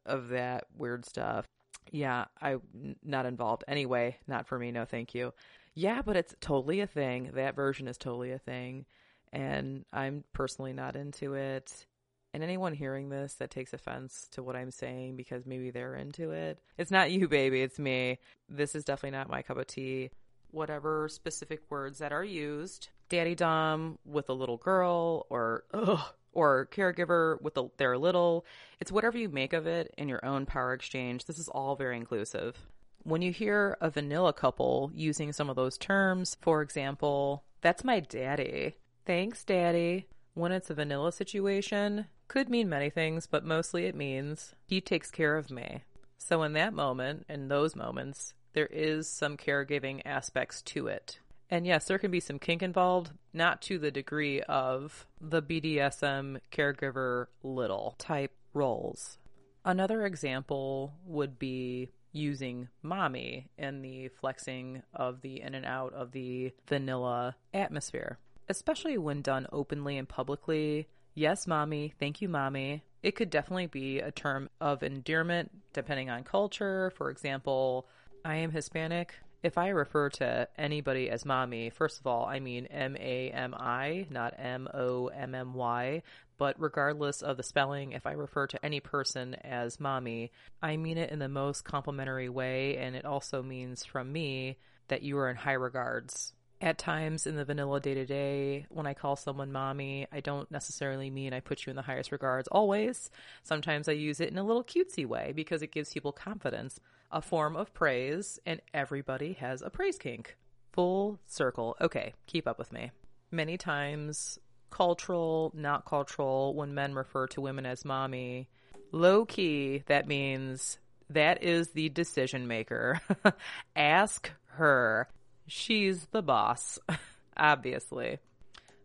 of 0.06 0.30
that 0.30 0.66
weird 0.78 1.06
stuff. 1.06 1.46
Yeah, 1.92 2.26
I'm 2.42 2.62
not 3.04 3.26
involved. 3.26 3.64
Anyway, 3.68 4.18
not 4.28 4.48
for 4.48 4.58
me. 4.58 4.72
No, 4.72 4.86
thank 4.86 5.14
you. 5.14 5.34
Yeah, 5.74 6.02
but 6.02 6.16
it's 6.16 6.36
totally 6.40 6.82
a 6.82 6.88
thing. 6.88 7.32
That 7.36 7.56
version 7.56 7.88
is 7.88 7.98
totally 7.98 8.32
a 8.32 8.40
thing. 8.40 8.86
And 9.32 9.86
I'm 9.92 10.24
personally 10.34 10.74
not 10.74 10.96
into 10.96 11.34
it. 11.34 11.86
And 12.34 12.44
anyone 12.44 12.74
hearing 12.74 13.10
this 13.10 13.36
that 13.36 13.50
takes 13.50 13.74
offense 13.74 14.28
to 14.32 14.44
what 14.44 14.56
I'm 14.56 14.72
saying 14.72 15.16
because 15.16 15.46
maybe 15.46 15.72
they're 15.72 15.96
into 15.96 16.32
it, 16.32 16.60
it's 16.78 16.92
not 16.92 17.12
you, 17.12 17.30
baby. 17.30 17.62
It's 17.62 17.80
me. 17.80 18.20
This 18.50 18.76
is 18.76 18.84
definitely 18.84 19.18
not 19.18 19.30
my 19.30 19.42
cup 19.42 19.58
of 19.58 19.68
tea. 19.68 20.10
Whatever 20.52 21.10
specific 21.10 21.62
words 21.70 22.00
that 22.00 22.12
are 22.12 22.24
used, 22.24 22.90
daddy 23.10 23.36
dom 23.36 24.00
with 24.06 24.30
a 24.30 24.34
little 24.34 24.58
girl 24.58 25.26
or 25.30 25.66
ugh, 25.74 26.14
or 26.32 26.68
caregiver 26.72 27.42
with 27.42 27.58
a, 27.58 27.70
their 27.78 27.98
little. 27.98 28.46
It's 28.80 28.92
whatever 28.92 29.18
you 29.18 29.30
make 29.30 29.54
of 29.54 29.66
it 29.66 29.94
in 29.98 30.08
your 30.10 30.24
own 30.24 30.46
power 30.46 30.74
exchange. 30.74 31.26
This 31.26 31.40
is 31.40 31.50
all 31.50 31.76
very 31.76 31.98
inclusive. 31.98 32.58
When 33.04 33.22
you 33.22 33.32
hear 33.32 33.78
a 33.82 33.90
vanilla 33.90 34.34
couple 34.34 34.92
using 34.94 35.32
some 35.32 35.50
of 35.50 35.56
those 35.56 35.78
terms, 35.78 36.38
for 36.42 36.62
example, 36.62 37.44
that's 37.62 37.84
my 37.84 38.00
daddy. 38.00 38.76
Thanks, 39.06 39.44
daddy. 39.44 40.08
When 40.34 40.52
it's 40.52 40.70
a 40.70 40.76
vanilla 40.76 41.12
situation, 41.12 42.08
could 42.28 42.50
mean 42.50 42.68
many 42.68 42.90
things, 42.90 43.28
but 43.28 43.46
mostly 43.46 43.86
it 43.86 43.96
means 43.96 44.54
he 44.66 44.82
takes 44.82 45.12
care 45.12 45.38
of 45.38 45.50
me. 45.50 45.84
So 46.18 46.44
in 46.44 46.54
that 46.54 46.74
moment, 46.74 47.26
in 47.30 47.48
those 47.48 47.76
moments, 47.76 48.34
there 48.56 48.66
is 48.66 49.08
some 49.08 49.38
caregiving 49.38 50.02
aspects 50.06 50.62
to 50.64 50.88
it. 50.88 51.20
And 51.52 51.68
yes, 51.68 51.86
there 51.86 52.00
can 52.00 52.10
be 52.10 52.22
some 52.22 52.40
kink 52.40 52.64
involved, 52.64 53.12
not 53.34 53.62
to 53.64 53.78
the 53.78 53.92
degree 53.92 54.42
of 54.42 55.06
the 55.22 55.44
BDSM 55.44 56.40
caregiver 56.52 57.28
little 57.44 57.94
type 58.00 58.32
roles. 58.54 59.20
Another 59.64 60.06
example 60.06 60.94
would 61.06 61.38
be 61.38 61.92
using 62.14 62.70
mommy 62.82 63.50
in 63.58 63.82
the 63.82 64.08
flexing 64.08 64.82
of 64.94 65.22
the 65.22 65.42
in 65.42 65.54
and 65.54 65.66
out 65.66 65.94
of 65.94 66.14
the 66.14 66.54
vanilla 66.68 67.36
atmosphere, 67.54 68.18
especially 68.48 68.98
when 68.98 69.22
done 69.22 69.46
openly 69.52 69.98
and 69.98 70.08
publicly. 70.08 70.88
Yes, 71.14 71.46
mommy. 71.46 71.94
Thank 72.00 72.22
you, 72.22 72.30
mommy. 72.30 72.84
It 73.04 73.16
could 73.16 73.30
definitely 73.30 73.68
be 73.68 74.00
a 74.00 74.12
term 74.12 74.50
of 74.62 74.82
endearment 74.82 75.52
depending 75.74 76.10
on 76.10 76.24
culture. 76.24 76.92
For 76.96 77.10
example, 77.10 77.88
I 78.26 78.36
am 78.38 78.52
Hispanic 78.52 79.14
if 79.46 79.60
I 79.60 79.68
refer 79.68 80.10
to 80.10 80.48
anybody 80.58 81.08
as 81.12 81.24
mommy, 81.24 81.70
first 81.70 82.00
of 82.00 82.08
all, 82.08 82.26
I 82.26 82.40
mean 82.40 82.66
M 82.66 82.98
A 82.98 83.30
M 83.30 83.54
I, 83.54 84.08
not 84.10 84.34
M 84.40 84.68
O 84.74 85.10
M 85.10 85.36
M 85.36 85.54
Y. 85.54 86.02
But 86.40 86.60
regardless 86.60 87.22
of 87.22 87.38
the 87.38 87.44
spelling, 87.44 87.92
if 87.92 88.08
I 88.08 88.14
refer 88.14 88.48
to 88.48 88.66
any 88.66 88.80
person 88.80 89.36
as 89.36 89.80
mommy, 89.80 90.32
I 90.64 90.78
mean 90.78 90.98
it 90.98 91.12
in 91.12 91.20
the 91.20 91.30
most 91.30 91.64
complimentary 91.64 92.28
way, 92.28 92.78
and 92.78 92.96
it 92.96 93.06
also 93.06 93.44
means 93.44 93.86
from 93.86 94.12
me 94.12 94.58
that 94.88 95.04
you 95.04 95.16
are 95.20 95.30
in 95.30 95.36
high 95.36 95.54
regards. 95.54 96.34
At 96.60 96.80
times 96.80 97.28
in 97.28 97.36
the 97.36 97.46
vanilla 97.46 97.80
day 97.80 97.94
to 97.94 98.06
day, 98.08 98.66
when 98.70 98.88
I 98.88 98.96
call 98.96 99.16
someone 99.16 99.52
mommy, 99.52 100.08
I 100.12 100.22
don't 100.22 100.50
necessarily 100.50 101.12
mean 101.12 101.34
I 101.34 101.40
put 101.40 101.68
you 101.68 101.70
in 101.70 101.76
the 101.76 101.84
highest 101.84 102.12
regards 102.12 102.48
always. 102.48 103.12
Sometimes 103.44 103.88
I 103.88 103.92
use 103.92 104.20
it 104.20 104.30
in 104.30 104.40
a 104.40 104.44
little 104.44 104.64
cutesy 104.64 105.06
way 105.06 105.34
because 105.36 105.62
it 105.62 105.72
gives 105.72 105.94
people 105.94 106.12
confidence 106.12 106.80
a 107.12 107.22
form 107.22 107.56
of 107.56 107.74
praise, 107.74 108.40
and 108.46 108.62
everybody 108.74 109.34
has 109.34 109.62
a 109.62 109.70
praise 109.70 109.98
kink. 109.98 110.36
Full 110.74 111.20
circle. 111.26 111.76
Okay, 111.80 112.14
keep 112.28 112.48
up 112.48 112.58
with 112.58 112.72
me. 112.74 112.92
Many 113.32 113.58
times, 113.58 114.40
cultural, 114.70 115.52
not 115.56 115.86
cultural, 115.86 116.54
when 116.54 116.74
men 116.74 116.94
refer 116.94 117.28
to 117.28 117.42
women 117.42 117.66
as 117.66 117.86
mommy, 117.86 118.50
low 118.92 119.26
key, 119.26 119.84
that 119.88 120.08
means 120.08 120.78
that 121.10 121.44
is 121.44 121.70
the 121.70 121.90
decision 121.90 122.48
maker. 122.48 123.00
Ask 123.76 124.32
her. 124.48 125.08
She's 125.48 126.06
the 126.08 126.22
boss, 126.22 126.80
obviously. 127.38 128.20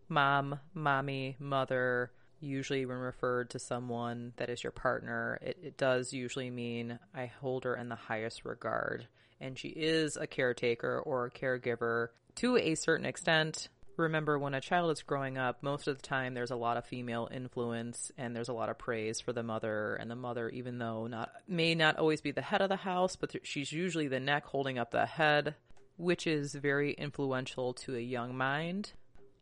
Mom, 0.07 0.59
mommy, 0.73 1.35
mother, 1.39 2.11
usually 2.41 2.85
when 2.85 2.97
referred 2.97 3.51
to 3.51 3.59
someone 3.59 4.33
that 4.37 4.49
is 4.49 4.63
your 4.63 4.71
partner, 4.71 5.39
it, 5.41 5.57
it 5.61 5.77
does 5.77 6.13
usually 6.13 6.49
mean 6.49 6.99
I 7.13 7.27
hold 7.27 7.63
her 7.63 7.75
in 7.75 7.89
the 7.89 7.95
highest 7.95 8.45
regard. 8.45 9.07
And 9.39 9.57
she 9.57 9.69
is 9.69 10.17
a 10.17 10.27
caretaker 10.27 10.99
or 10.99 11.25
a 11.25 11.31
caregiver 11.31 12.09
to 12.35 12.57
a 12.57 12.75
certain 12.75 13.05
extent. 13.05 13.69
Remember, 13.97 14.39
when 14.39 14.53
a 14.53 14.61
child 14.61 14.91
is 14.91 15.03
growing 15.03 15.37
up, 15.37 15.61
most 15.61 15.87
of 15.87 15.97
the 15.97 16.07
time 16.07 16.33
there's 16.33 16.51
a 16.51 16.55
lot 16.55 16.77
of 16.77 16.85
female 16.85 17.27
influence 17.31 18.11
and 18.17 18.35
there's 18.35 18.49
a 18.49 18.53
lot 18.53 18.69
of 18.69 18.77
praise 18.77 19.19
for 19.19 19.33
the 19.33 19.43
mother. 19.43 19.95
And 19.95 20.09
the 20.09 20.15
mother, 20.15 20.49
even 20.49 20.77
though 20.77 21.07
not 21.07 21.31
may 21.47 21.75
not 21.75 21.97
always 21.97 22.21
be 22.21 22.31
the 22.31 22.41
head 22.41 22.61
of 22.61 22.69
the 22.69 22.77
house, 22.77 23.15
but 23.15 23.35
she's 23.43 23.71
usually 23.71 24.07
the 24.07 24.19
neck 24.19 24.45
holding 24.45 24.77
up 24.77 24.91
the 24.91 25.05
head, 25.05 25.55
which 25.97 26.25
is 26.25 26.53
very 26.53 26.93
influential 26.93 27.73
to 27.73 27.95
a 27.95 27.99
young 27.99 28.35
mind. 28.35 28.93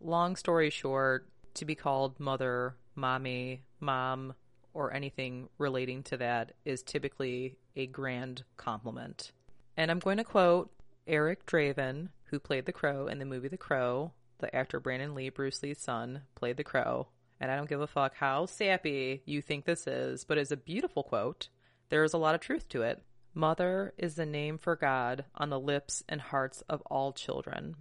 Long 0.02 0.36
story 0.36 0.70
short, 0.70 1.28
to 1.56 1.66
be 1.66 1.76
called 1.76 2.20
mother 2.20 2.76
mommy, 3.00 3.64
mom, 3.80 4.34
or 4.74 4.94
anything 4.94 5.50
relating 5.58 6.04
to 6.04 6.18
that 6.18 6.54
is 6.66 6.84
typically 6.84 7.58
a 7.76 7.88
grand 7.88 8.44
compliment. 8.58 9.32
And 9.78 9.90
I'm 9.90 10.00
going 10.00 10.18
to 10.18 10.24
quote 10.24 10.72
Eric 11.08 11.46
Draven, 11.46 12.10
who 12.26 12.40
played 12.40 12.66
the 12.66 12.72
crow 12.72 13.08
in 13.08 13.20
the 13.20 13.26
movie 13.26 13.48
The 13.48 13.58
Crow. 13.58 14.12
The 14.40 14.56
actor 14.56 14.80
Brandon 14.80 15.16
Lee, 15.16 15.30
Bruce 15.30 15.62
Lee's 15.62 15.82
son, 15.82 16.22
played 16.36 16.56
the 16.58 16.64
crow. 16.64 17.10
And 17.42 17.52
I 17.52 17.56
don't 17.56 17.70
give 17.70 17.82
a 17.82 17.88
fuck 17.88 18.16
how 18.16 18.46
sappy 18.46 19.22
you 19.26 19.42
think 19.42 19.66
this 19.66 19.86
is, 19.86 20.24
but 20.24 20.38
it's 20.38 20.52
a 20.52 20.58
beautiful 20.58 21.04
quote. 21.04 21.50
There 21.90 22.04
is 22.04 22.14
a 22.14 22.18
lot 22.18 22.36
of 22.36 22.42
truth 22.42 22.70
to 22.70 22.84
it. 22.84 23.04
Mother 23.34 23.94
is 23.98 24.16
the 24.16 24.26
name 24.26 24.58
for 24.58 24.76
God 24.76 25.26
on 25.36 25.50
the 25.50 25.60
lips 25.60 26.04
and 26.08 26.22
hearts 26.22 26.62
of 26.70 26.82
all 26.86 27.12
children. 27.14 27.76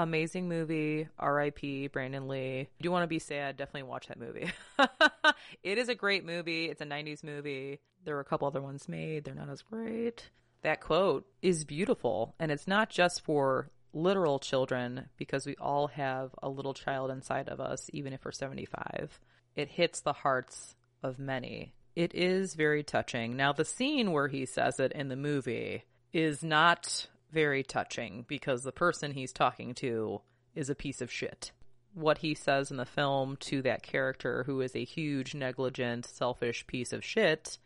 Amazing 0.00 0.48
movie. 0.48 1.08
R.I.P. 1.18 1.88
Brandon 1.88 2.26
Lee. 2.26 2.68
If 2.78 2.84
you 2.84 2.90
want 2.90 3.02
to 3.02 3.06
be 3.06 3.18
sad, 3.18 3.58
definitely 3.58 3.82
watch 3.82 4.08
that 4.08 4.18
movie. 4.18 4.50
it 5.62 5.76
is 5.76 5.90
a 5.90 5.94
great 5.94 6.24
movie. 6.24 6.70
It's 6.70 6.80
a 6.80 6.86
90s 6.86 7.22
movie. 7.22 7.80
There 8.02 8.14
were 8.14 8.22
a 8.22 8.24
couple 8.24 8.48
other 8.48 8.62
ones 8.62 8.88
made. 8.88 9.24
They're 9.24 9.34
not 9.34 9.50
as 9.50 9.60
great. 9.60 10.30
That 10.62 10.80
quote 10.80 11.26
is 11.42 11.66
beautiful. 11.66 12.34
And 12.38 12.50
it's 12.50 12.66
not 12.66 12.88
just 12.88 13.20
for 13.20 13.68
literal 13.92 14.38
children 14.38 15.10
because 15.18 15.44
we 15.44 15.54
all 15.56 15.88
have 15.88 16.30
a 16.42 16.48
little 16.48 16.72
child 16.72 17.10
inside 17.10 17.50
of 17.50 17.60
us, 17.60 17.90
even 17.92 18.14
if 18.14 18.24
we're 18.24 18.32
75. 18.32 19.20
It 19.54 19.68
hits 19.68 20.00
the 20.00 20.14
hearts 20.14 20.76
of 21.02 21.18
many. 21.18 21.74
It 21.94 22.14
is 22.14 22.54
very 22.54 22.84
touching. 22.84 23.36
Now, 23.36 23.52
the 23.52 23.66
scene 23.66 24.12
where 24.12 24.28
he 24.28 24.46
says 24.46 24.80
it 24.80 24.92
in 24.92 25.08
the 25.08 25.16
movie 25.16 25.84
is 26.14 26.42
not 26.42 27.06
very 27.32 27.62
touching 27.62 28.24
because 28.28 28.62
the 28.62 28.72
person 28.72 29.12
he's 29.12 29.32
talking 29.32 29.74
to 29.74 30.20
is 30.54 30.70
a 30.70 30.74
piece 30.74 31.00
of 31.00 31.10
shit. 31.10 31.52
What 31.94 32.18
he 32.18 32.34
says 32.34 32.70
in 32.70 32.76
the 32.76 32.84
film 32.86 33.36
to 33.40 33.62
that 33.62 33.82
character, 33.82 34.44
who 34.44 34.60
is 34.60 34.76
a 34.76 34.84
huge, 34.84 35.34
negligent, 35.34 36.06
selfish 36.06 36.66
piece 36.66 36.92
of 36.92 37.04
shit, 37.04 37.58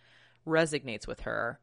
resonates 0.46 1.06
with 1.06 1.20
her 1.20 1.58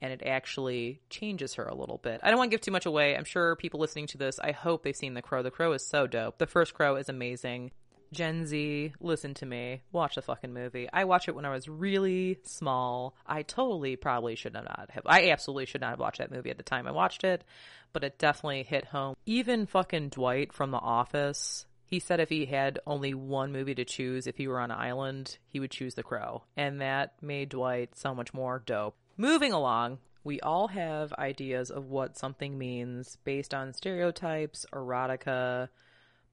and 0.00 0.12
it 0.12 0.22
actually 0.26 1.00
changes 1.08 1.54
her 1.54 1.64
a 1.64 1.74
little 1.74 1.98
bit. 1.98 2.20
I 2.22 2.28
don't 2.28 2.38
want 2.38 2.50
to 2.50 2.54
give 2.54 2.60
too 2.60 2.70
much 2.70 2.86
away. 2.86 3.16
I'm 3.16 3.24
sure 3.24 3.56
people 3.56 3.80
listening 3.80 4.06
to 4.08 4.18
this, 4.18 4.38
I 4.38 4.52
hope 4.52 4.82
they've 4.82 4.94
seen 4.94 5.14
The 5.14 5.22
Crow. 5.22 5.42
The 5.42 5.50
Crow 5.50 5.72
is 5.72 5.86
so 5.86 6.06
dope. 6.06 6.38
The 6.38 6.46
first 6.46 6.74
Crow 6.74 6.96
is 6.96 7.08
amazing. 7.08 7.72
Gen 8.12 8.46
Z, 8.46 8.92
listen 9.00 9.34
to 9.34 9.46
me. 9.46 9.82
Watch 9.92 10.14
the 10.14 10.22
fucking 10.22 10.52
movie. 10.52 10.88
I 10.92 11.04
watched 11.04 11.28
it 11.28 11.34
when 11.34 11.44
I 11.44 11.52
was 11.52 11.68
really 11.68 12.38
small. 12.44 13.14
I 13.26 13.42
totally 13.42 13.96
probably 13.96 14.36
should 14.36 14.52
not 14.52 14.90
have. 14.90 15.02
I 15.06 15.30
absolutely 15.30 15.66
should 15.66 15.80
not 15.80 15.90
have 15.90 16.00
watched 16.00 16.18
that 16.18 16.30
movie 16.30 16.50
at 16.50 16.56
the 16.56 16.62
time 16.62 16.86
I 16.86 16.92
watched 16.92 17.24
it, 17.24 17.44
but 17.92 18.04
it 18.04 18.18
definitely 18.18 18.62
hit 18.62 18.86
home. 18.86 19.16
Even 19.26 19.66
fucking 19.66 20.10
Dwight 20.10 20.52
from 20.52 20.70
The 20.70 20.78
Office. 20.78 21.66
He 21.88 22.00
said 22.00 22.18
if 22.18 22.28
he 22.28 22.46
had 22.46 22.80
only 22.86 23.14
one 23.14 23.52
movie 23.52 23.74
to 23.76 23.84
choose, 23.84 24.26
if 24.26 24.36
he 24.36 24.48
were 24.48 24.58
on 24.58 24.70
an 24.70 24.78
island, 24.78 25.38
he 25.48 25.60
would 25.60 25.70
choose 25.70 25.94
The 25.94 26.02
Crow. 26.02 26.42
And 26.56 26.80
that 26.80 27.14
made 27.22 27.50
Dwight 27.50 27.96
so 27.96 28.14
much 28.14 28.34
more 28.34 28.62
dope. 28.64 28.96
Moving 29.16 29.52
along, 29.52 29.98
we 30.24 30.40
all 30.40 30.66
have 30.66 31.12
ideas 31.12 31.70
of 31.70 31.88
what 31.88 32.18
something 32.18 32.58
means 32.58 33.16
based 33.22 33.54
on 33.54 33.72
stereotypes, 33.72 34.66
erotica, 34.72 35.68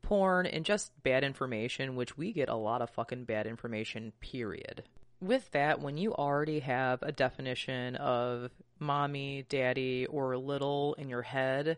porn, 0.04 0.46
and 0.46 0.64
just 0.64 0.92
bad 1.02 1.24
information, 1.24 1.96
which 1.96 2.16
we 2.16 2.32
get 2.32 2.50
a 2.50 2.56
lot 2.56 2.84
of 2.84 2.92
fucking 2.92 3.26
bad 3.26 3.48
information, 3.48 4.14
period. 4.20 4.84
With 5.20 5.50
that, 5.52 5.80
when 5.80 5.98
you 5.98 6.14
already 6.14 6.60
have 6.60 7.02
a 7.02 7.12
definition 7.12 7.96
of 7.96 8.52
mommy, 8.78 9.46
daddy, 9.50 10.06
or 10.06 10.38
little 10.38 10.94
in 10.96 11.10
your 11.10 11.22
head, 11.24 11.78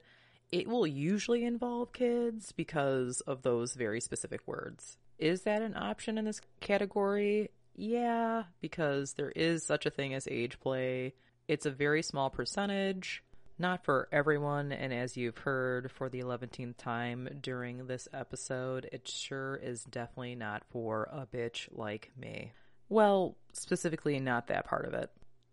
it 0.51 0.67
will 0.67 0.87
usually 0.87 1.45
involve 1.45 1.93
kids 1.93 2.51
because 2.51 3.21
of 3.21 3.43
those 3.43 3.73
very 3.73 4.01
specific 4.01 4.41
words. 4.45 4.97
Is 5.17 5.43
that 5.43 5.61
an 5.61 5.75
option 5.75 6.17
in 6.17 6.25
this 6.25 6.41
category? 6.59 7.49
Yeah, 7.75 8.43
because 8.61 9.13
there 9.13 9.31
is 9.31 9.63
such 9.63 9.85
a 9.85 9.91
thing 9.91 10.13
as 10.13 10.27
age 10.29 10.59
play. 10.59 11.13
It's 11.47 11.65
a 11.65 11.71
very 11.71 12.01
small 12.01 12.29
percentage, 12.29 13.23
not 13.57 13.83
for 13.83 14.07
everyone, 14.11 14.71
and 14.71 14.93
as 14.93 15.17
you've 15.17 15.37
heard 15.37 15.91
for 15.91 16.09
the 16.09 16.19
11th 16.19 16.75
time 16.77 17.27
during 17.41 17.87
this 17.87 18.07
episode, 18.13 18.89
it 18.91 19.07
sure 19.07 19.55
is 19.55 19.83
definitely 19.83 20.35
not 20.35 20.63
for 20.69 21.09
a 21.11 21.25
bitch 21.25 21.67
like 21.71 22.11
me. 22.17 22.51
Well, 22.89 23.37
specifically, 23.53 24.19
not 24.19 24.47
that 24.47 24.65
part 24.65 24.85
of 24.85 24.93
it. 24.93 25.09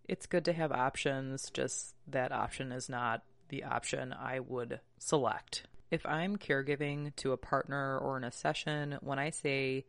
It's 0.09 0.27
good 0.27 0.45
to 0.47 0.53
have 0.53 0.73
options, 0.73 1.51
just 1.51 1.95
that 2.09 2.33
option 2.33 2.73
is 2.73 2.89
not 2.89 3.23
the 3.49 3.65
option 3.65 4.13
I 4.13 4.41
would 4.41 4.81
select. 4.99 5.67
If 5.91 6.05
I'm 6.07 6.37
caregiving 6.37 7.15
to 7.17 7.33
a 7.33 7.37
partner 7.37 7.99
or 7.99 8.17
in 8.17 8.25
a 8.25 8.33
session, 8.33 8.99
when 9.01 9.19
I 9.19 9.31
say 9.31 9.85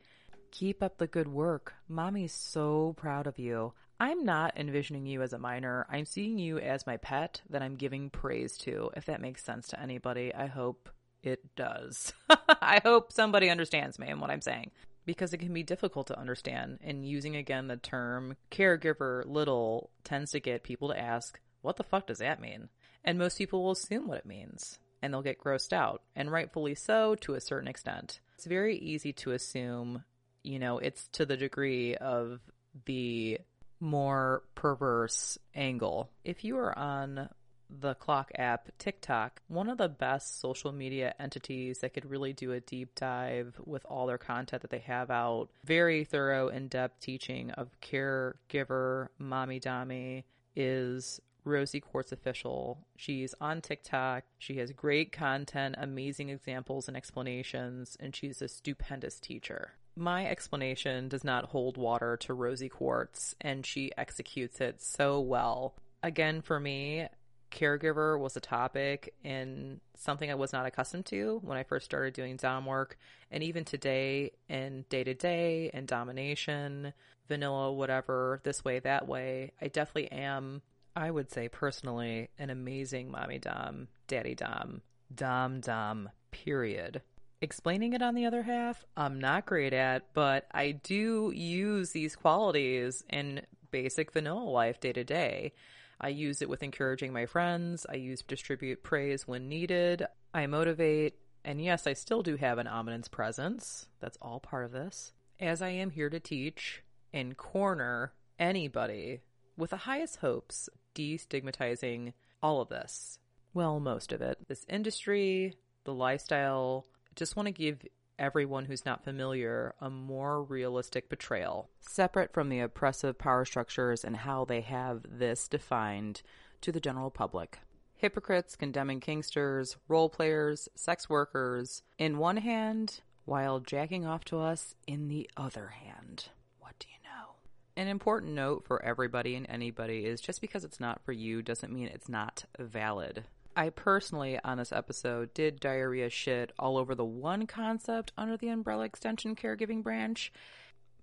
Keep 0.54 0.84
up 0.84 1.00
the 1.00 1.08
good 1.08 1.28
work. 1.28 1.74
Mommy's 1.90 2.32
so 2.32 2.94
proud 2.96 3.26
of 3.26 3.40
you. 3.40 3.74
I'm 4.04 4.26
not 4.26 4.58
envisioning 4.58 5.06
you 5.06 5.22
as 5.22 5.32
a 5.32 5.40
minor. 5.40 5.88
I'm 5.90 6.04
seeing 6.04 6.38
you 6.38 6.60
as 6.60 6.86
my 6.86 6.98
pet 6.98 7.42
that 7.50 7.62
I'm 7.62 7.78
giving 7.78 8.10
praise 8.10 8.58
to. 8.58 8.90
If 8.98 9.06
that 9.06 9.22
makes 9.22 9.46
sense 9.46 9.70
to 9.70 9.80
anybody, 9.80 10.36
I 10.36 10.48
hope 10.48 10.90
it 11.22 11.56
does. 11.56 12.12
I 12.30 12.82
hope 12.84 13.14
somebody 13.14 13.50
understands 13.50 13.98
me 13.98 14.10
and 14.10 14.20
what 14.20 14.30
I'm 14.30 14.42
saying. 14.42 14.72
Because 15.06 15.32
it 15.32 15.38
can 15.38 15.54
be 15.54 15.64
difficult 15.64 16.08
to 16.08 16.20
understand. 16.20 16.80
And 16.84 17.08
using 17.08 17.38
again 17.38 17.68
the 17.68 17.78
term 17.78 18.36
caregiver 18.52 19.24
little 19.26 19.90
tends 20.04 20.32
to 20.32 20.42
get 20.42 20.64
people 20.64 20.90
to 20.90 21.00
ask, 21.00 21.40
what 21.62 21.78
the 21.78 21.86
fuck 21.86 22.08
does 22.08 22.18
that 22.18 22.42
mean? 22.42 22.68
And 23.06 23.18
most 23.18 23.38
people 23.38 23.64
will 23.64 23.72
assume 23.72 24.10
what 24.10 24.18
it 24.18 24.26
means. 24.26 24.80
And 25.02 25.14
they'll 25.14 25.22
get 25.22 25.40
grossed 25.42 25.72
out. 25.72 26.02
And 26.14 26.30
rightfully 26.30 26.76
so 26.76 27.16
to 27.22 27.36
a 27.36 27.42
certain 27.42 27.70
extent. 27.70 28.20
It's 28.36 28.48
very 28.48 28.76
easy 28.76 29.14
to 29.14 29.32
assume 29.32 30.04
you 30.46 30.60
know, 30.60 30.78
it's 30.78 31.08
to 31.14 31.26
the 31.26 31.38
degree 31.38 31.96
of 31.96 32.42
the 32.86 33.40
more 33.84 34.44
perverse 34.56 35.38
angle. 35.54 36.10
If 36.24 36.44
you 36.46 36.58
are 36.58 36.78
on 36.78 37.30
the 37.70 37.96
clock 37.96 38.32
app 38.36 38.70
TikTok, 38.78 39.42
one 39.48 39.68
of 39.68 39.78
the 39.78 39.90
best 39.90 40.40
social 40.40 40.72
media 40.72 41.14
entities 41.20 41.80
that 41.80 41.94
could 41.94 42.10
really 42.10 42.32
do 42.32 42.54
a 42.54 42.62
deep 42.62 42.96
dive 42.96 43.60
with 43.66 43.86
all 43.86 44.08
their 44.08 44.18
content 44.18 44.62
that 44.62 44.72
they 44.72 44.80
have 44.80 45.12
out. 45.12 45.50
Very 45.66 46.06
thorough, 46.06 46.48
in 46.48 46.70
depth 46.70 47.02
teaching 47.02 47.52
of 47.52 47.70
caregiver 47.82 49.10
mommy 49.20 49.60
dommy 49.60 50.24
is 50.56 51.20
Rosie 51.44 51.82
Quartz 51.82 52.14
Official. 52.14 52.86
She's 52.96 53.36
on 53.42 53.60
TikTok. 53.60 54.24
She 54.40 54.58
has 54.60 54.72
great 54.72 55.12
content, 55.12 55.76
amazing 55.78 56.30
examples 56.30 56.88
and 56.88 56.96
explanations, 56.96 57.98
and 58.00 58.16
she's 58.16 58.42
a 58.42 58.48
stupendous 58.48 59.20
teacher 59.20 59.74
my 59.96 60.26
explanation 60.26 61.08
does 61.08 61.24
not 61.24 61.46
hold 61.46 61.78
water 61.78 62.18
to 62.18 62.34
Rosie 62.34 62.70
Quartz, 62.70 63.36
and 63.42 63.66
she 63.66 63.92
executes 63.98 64.60
it 64.60 64.82
so 64.82 65.20
well. 65.20 65.76
Again, 66.02 66.42
for 66.42 66.60
me, 66.60 67.08
caregiver 67.52 68.20
was 68.20 68.36
a 68.36 68.42
topic 68.42 69.14
and 69.24 69.80
something 69.96 70.30
I 70.30 70.36
was 70.36 70.52
not 70.52 70.66
accustomed 70.66 71.06
to 71.08 71.40
when 71.44 71.58
I 71.58 71.64
first 71.64 71.86
started 71.86 72.14
doing 72.14 72.36
dom 72.36 72.66
work. 72.66 72.98
And 73.32 73.44
even 73.44 73.64
today, 73.64 74.32
in 74.50 74.86
day 74.90 75.04
to 75.04 75.14
day 75.14 75.70
and 75.74 75.88
domination, 75.88 76.94
vanilla, 77.28 77.72
whatever, 77.72 78.42
this 78.44 78.66
way, 78.66 78.80
that 78.80 79.08
way, 79.08 79.52
I 79.62 79.68
definitely 79.68 80.12
am, 80.12 80.62
I 80.96 81.12
would 81.12 81.32
say 81.32 81.48
personally, 81.48 82.30
an 82.38 82.50
amazing 82.50 83.12
mommy 83.12 83.40
dom, 83.40 83.88
daddy 84.08 84.36
dom, 84.36 84.82
dom 85.14 85.62
dom, 85.62 86.10
period. 86.32 87.02
Explaining 87.44 87.92
it 87.92 88.02
on 88.02 88.16
the 88.16 88.26
other 88.26 88.44
half, 88.44 88.86
I'm 88.96 89.20
not 89.20 89.46
great 89.46 89.74
at, 89.74 90.14
but 90.14 90.48
I 90.54 90.72
do 90.72 91.30
use 91.36 91.92
these 91.92 92.16
qualities 92.16 93.04
in 93.10 93.42
basic 93.70 94.14
vanilla 94.14 94.46
life 94.46 94.80
day 94.80 94.94
to 94.94 95.04
day. 95.04 95.52
I 96.00 96.08
use 96.08 96.42
it 96.42 96.48
with 96.48 96.64
encouraging 96.64 97.12
my 97.12 97.26
friends. 97.26 97.86
I 97.90 97.96
use 97.96 98.22
distribute 98.22 98.82
praise 98.82 99.28
when 99.28 99.50
needed. 99.50 100.06
I 100.34 100.48
motivate. 100.48 101.16
And 101.44 101.62
yes, 101.62 101.86
I 101.86 101.92
still 101.92 102.24
do 102.24 102.38
have 102.38 102.60
an 102.60 102.68
ominous 102.68 103.10
presence. 103.10 103.88
That's 104.00 104.18
all 104.22 104.40
part 104.40 104.64
of 104.64 104.72
this. 104.72 105.12
As 105.38 105.62
I 105.62 105.68
am 105.68 105.90
here 105.90 106.10
to 106.10 106.22
teach 106.22 106.82
and 107.12 107.36
corner 107.36 108.14
anybody 108.40 109.20
with 109.58 109.72
the 109.72 109.76
highest 109.76 110.20
hopes, 110.20 110.70
destigmatizing 110.96 112.14
all 112.42 112.62
of 112.62 112.70
this. 112.70 113.20
Well, 113.54 113.82
most 113.82 114.14
of 114.14 114.22
it. 114.22 114.38
This 114.48 114.66
industry, 114.70 115.58
the 115.84 115.94
lifestyle, 115.94 116.86
just 117.16 117.36
want 117.36 117.48
to 117.48 117.52
give 117.52 117.80
everyone 118.20 118.66
who's 118.66 118.86
not 118.86 119.04
familiar 119.04 119.74
a 119.82 119.90
more 119.90 120.44
realistic 120.44 121.10
portrayal, 121.10 121.70
separate 121.80 122.34
from 122.34 122.50
the 122.50 122.60
oppressive 122.60 123.18
power 123.18 123.46
structures 123.46 124.04
and 124.04 124.16
how 124.16 124.46
they 124.46 124.62
have 124.62 125.02
this 125.08 125.48
defined 125.48 126.22
to 126.62 126.72
the 126.72 126.80
general 126.80 127.10
public. 127.10 127.60
Hypocrites 127.96 128.56
condemning 128.56 129.00
kinksters, 129.00 129.76
role 129.88 130.10
players, 130.10 130.68
sex 130.76 131.10
workers 131.10 131.84
in 131.98 132.18
one 132.18 132.38
hand, 132.38 133.02
while 133.26 133.60
jacking 133.60 134.06
off 134.06 134.26
to 134.26 134.40
us 134.40 134.76
in 134.88 135.08
the 135.08 135.30
other 135.38 135.68
hand. 135.68 136.30
What 136.60 136.78
do 136.80 136.88
you 136.90 136.98
know? 137.04 137.36
An 137.76 137.88
important 137.88 138.34
note 138.34 138.66
for 138.66 138.84
everybody 138.84 139.36
and 139.36 139.46
anybody 139.50 140.06
is 140.06 140.22
just 140.22 140.42
because 140.42 140.64
it's 140.64 140.80
not 140.80 141.02
for 141.06 141.14
you 141.14 141.42
doesn't 141.42 141.74
mean 141.74 141.88
it's 141.88 142.10
not 142.10 142.46
valid. 142.60 143.24
I 143.56 143.70
personally, 143.70 144.40
on 144.44 144.58
this 144.58 144.72
episode, 144.72 145.34
did 145.34 145.60
diarrhea 145.60 146.10
shit 146.10 146.52
all 146.58 146.78
over 146.78 146.96
the 146.96 147.06
one 147.06 147.48
concept 147.48 148.12
under 148.18 148.38
the 148.38 148.50
umbrella 148.50 148.86
extension 148.86 149.36
caregiving 149.36 149.84
branch 149.84 150.32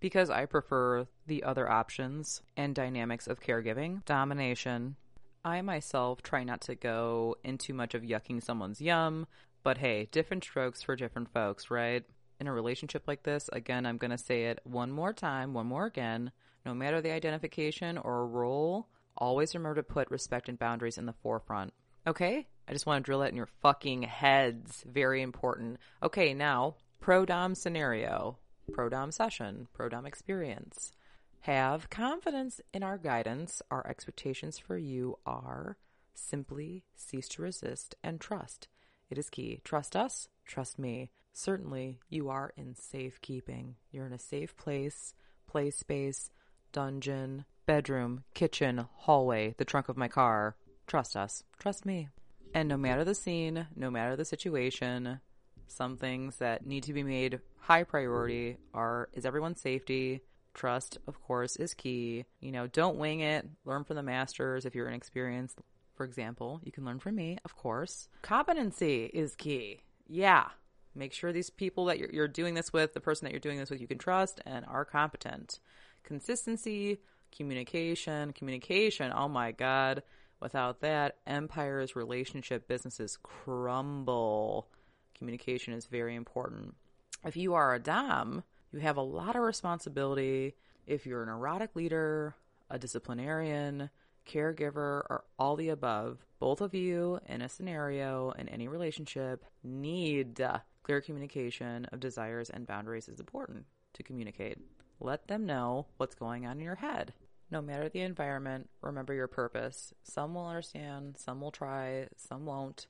because 0.01 0.31
I 0.31 0.47
prefer 0.47 1.07
the 1.27 1.45
other 1.45 1.71
options 1.71 2.43
and 2.57 2.75
dynamics 2.75 3.27
of 3.27 3.41
caregiving. 3.41 4.05
Domination. 4.05 4.97
I 5.45 5.63
myself 5.63 6.23
try 6.23 6.45
not 6.45 6.63
to 6.63 6.75
go 6.75 7.37
into 7.45 7.73
much 7.73 7.95
of 7.95 8.03
yucking 8.03 8.43
someone's 8.43 8.81
yum, 8.81 9.27
but 9.63 9.79
hey, 9.79 10.09
different 10.11 10.45
strokes 10.45 10.83
for 10.83 10.97
different 10.97 11.33
folks, 11.33 11.71
right? 11.71 12.05
In 12.41 12.47
a 12.47 12.53
relationship 12.53 13.07
like 13.07 13.23
this, 13.23 13.49
again, 13.53 13.87
I'm 13.87 13.99
going 13.99 14.11
to 14.11 14.19
say 14.19 14.47
it 14.47 14.61
one 14.65 14.91
more 14.91 15.13
time, 15.13 15.55
one 15.55 15.67
more 15.67 15.87
again. 15.87 16.33
No 16.65 16.75
matter 16.75 17.01
the 17.01 17.13
identification 17.13 17.97
or 17.99 18.27
role, 18.27 18.89
always 19.17 19.55
remember 19.55 19.77
to 19.77 19.83
put 19.83 20.11
respect 20.11 20.49
and 20.49 20.59
boundaries 20.59 20.99
in 20.99 21.07
the 21.07 21.15
forefront. 21.23 21.73
Okay? 22.07 22.47
I 22.69 22.73
just 22.73 22.87
want 22.87 23.03
to 23.03 23.07
drill 23.07 23.21
that 23.21 23.31
in 23.31 23.37
your 23.37 23.49
fucking 23.61 24.03
heads. 24.03 24.85
Very 24.87 25.23
important. 25.23 25.79
Okay, 26.03 26.35
now, 26.35 26.77
pro 27.01 27.27
dom 27.27 27.55
scenario, 27.55 28.39
pro 28.73 28.89
dom 28.89 29.11
session, 29.11 29.67
pro 29.73 29.89
dom 29.89 30.07
experience. 30.07 30.93
Have 31.41 31.91
confidence 31.91 32.61
in 32.73 32.83
our 32.83 32.99
guidance. 32.99 33.63
Our 33.71 33.87
expectations 33.87 34.59
for 34.59 34.77
you 34.77 35.19
are 35.25 35.79
simply 36.15 36.85
cease 36.95 37.29
to 37.29 37.43
resist 37.43 37.95
and 38.05 38.21
trust. 38.21 38.69
It 39.09 39.19
is 39.19 39.31
key. 39.31 39.61
Trust 39.65 39.97
us, 39.97 40.29
trust 40.45 40.79
me. 40.79 41.11
Certainly, 41.33 41.99
you 42.09 42.29
are 42.29 42.53
in 42.57 42.75
safe 42.75 43.21
keeping. 43.23 43.77
You're 43.91 44.07
in 44.07 44.13
a 44.13 44.19
safe 44.19 44.57
place, 44.57 45.15
play 45.47 45.71
space, 45.71 46.31
dungeon, 46.73 47.47
bedroom, 47.67 48.25
kitchen, 48.35 48.87
hallway, 48.93 49.55
the 49.57 49.65
trunk 49.65 49.89
of 49.89 49.97
my 49.97 50.09
car, 50.09 50.57
Trust 50.91 51.17
us. 51.17 51.45
Trust 51.61 51.87
me. 51.87 52.09
And 52.53 52.69
no 52.69 52.77
matter 52.77 53.05
the 53.05 53.15
scene, 53.15 53.69
no 53.77 53.93
matter 53.93 54.17
the 54.17 54.25
situation, 54.25 55.21
some 55.69 55.97
things 55.97 56.39
that 56.39 56.67
need 56.67 56.83
to 56.83 56.93
be 56.93 57.05
made 57.05 57.39
high 57.61 57.85
priority 57.85 58.57
are 58.75 59.09
is 59.13 59.25
everyone's 59.25 59.61
safety. 59.61 60.23
Trust, 60.53 60.99
of 61.07 61.23
course, 61.23 61.55
is 61.55 61.75
key. 61.75 62.25
You 62.41 62.51
know, 62.51 62.67
don't 62.67 62.97
wing 62.97 63.21
it. 63.21 63.49
Learn 63.65 63.85
from 63.85 63.95
the 63.95 64.03
masters 64.03 64.67
if 64.67 64.75
you're 64.75 64.89
inexperienced. 64.89 65.61
For 65.95 66.03
example, 66.03 66.61
you 66.65 66.73
can 66.73 66.85
learn 66.85 66.99
from 66.99 67.15
me, 67.15 67.39
of 67.45 67.55
course. 67.55 68.09
Competency 68.23 69.05
is 69.05 69.37
key. 69.37 69.83
Yeah. 70.09 70.49
Make 70.97 71.13
sure 71.13 71.33
these 71.33 71.51
people 71.51 71.85
that 71.85 72.01
you're, 72.01 72.11
you're 72.11 72.27
doing 72.27 72.55
this 72.55 72.73
with, 72.73 72.95
the 72.95 73.01
person 73.01 73.27
that 73.27 73.31
you're 73.31 73.39
doing 73.39 73.59
this 73.59 73.71
with, 73.71 73.81
you 73.81 73.87
can 73.87 73.99
trust 73.99 74.41
and 74.45 74.65
are 74.67 74.85
competent. 74.85 75.61
Consistency, 76.03 76.99
communication, 77.31 78.33
communication. 78.33 79.13
Oh 79.15 79.29
my 79.29 79.53
God. 79.53 80.03
Without 80.41 80.81
that, 80.81 81.17
empires, 81.27 81.95
relationship, 81.95 82.67
businesses 82.67 83.19
crumble. 83.23 84.69
Communication 85.17 85.75
is 85.75 85.87
very 85.87 86.15
important. 86.15 86.75
If 87.25 87.37
you 87.37 87.55
are 87.55 87.75
a 87.75 87.79
Dom, 87.79 88.43
you 88.73 88.79
have 88.79 88.97
a 88.97 89.03
lot 89.03 89.37
of 89.37 89.43
responsibility. 89.43 90.55
If 90.87 91.07
you're 91.07 91.23
an 91.23 91.29
erotic 91.29 91.77
leader, 91.77 92.35
a 92.71 92.79
disciplinarian, 92.79 93.91
caregiver, 94.27 95.03
or 95.11 95.25
all 95.39 95.57
the 95.57 95.69
above, 95.69 96.25
both 96.39 96.61
of 96.61 96.75
you 96.75 97.21
in 97.27 97.43
a 97.43 97.49
scenario, 97.49 98.33
in 98.39 98.49
any 98.49 98.69
relationship, 98.69 99.45
need 99.63 100.41
clear 100.83 101.01
communication 101.03 101.85
of 101.93 102.01
desires 102.01 102.49
and 102.49 102.67
boundaries 102.67 103.09
is 103.09 103.21
important 103.21 103.67
to 103.93 104.03
communicate. 104.03 104.59
Let 105.01 105.29
them 105.29 105.45
know 105.45 105.87
what's 105.99 106.15
going 106.15 106.47
on 106.47 106.59
in 106.59 106.65
your 106.65 106.77
head. 106.77 107.13
No 107.51 107.61
matter 107.61 107.89
the 107.89 108.03
environment, 108.03 108.71
remember 108.81 109.13
your 109.13 109.27
purpose. 109.27 109.93
Some 110.05 110.35
will 110.35 110.47
understand, 110.47 111.17
some 111.19 111.41
will 111.41 111.51
try, 111.51 112.07
some 112.17 112.47
won't. 112.47 112.87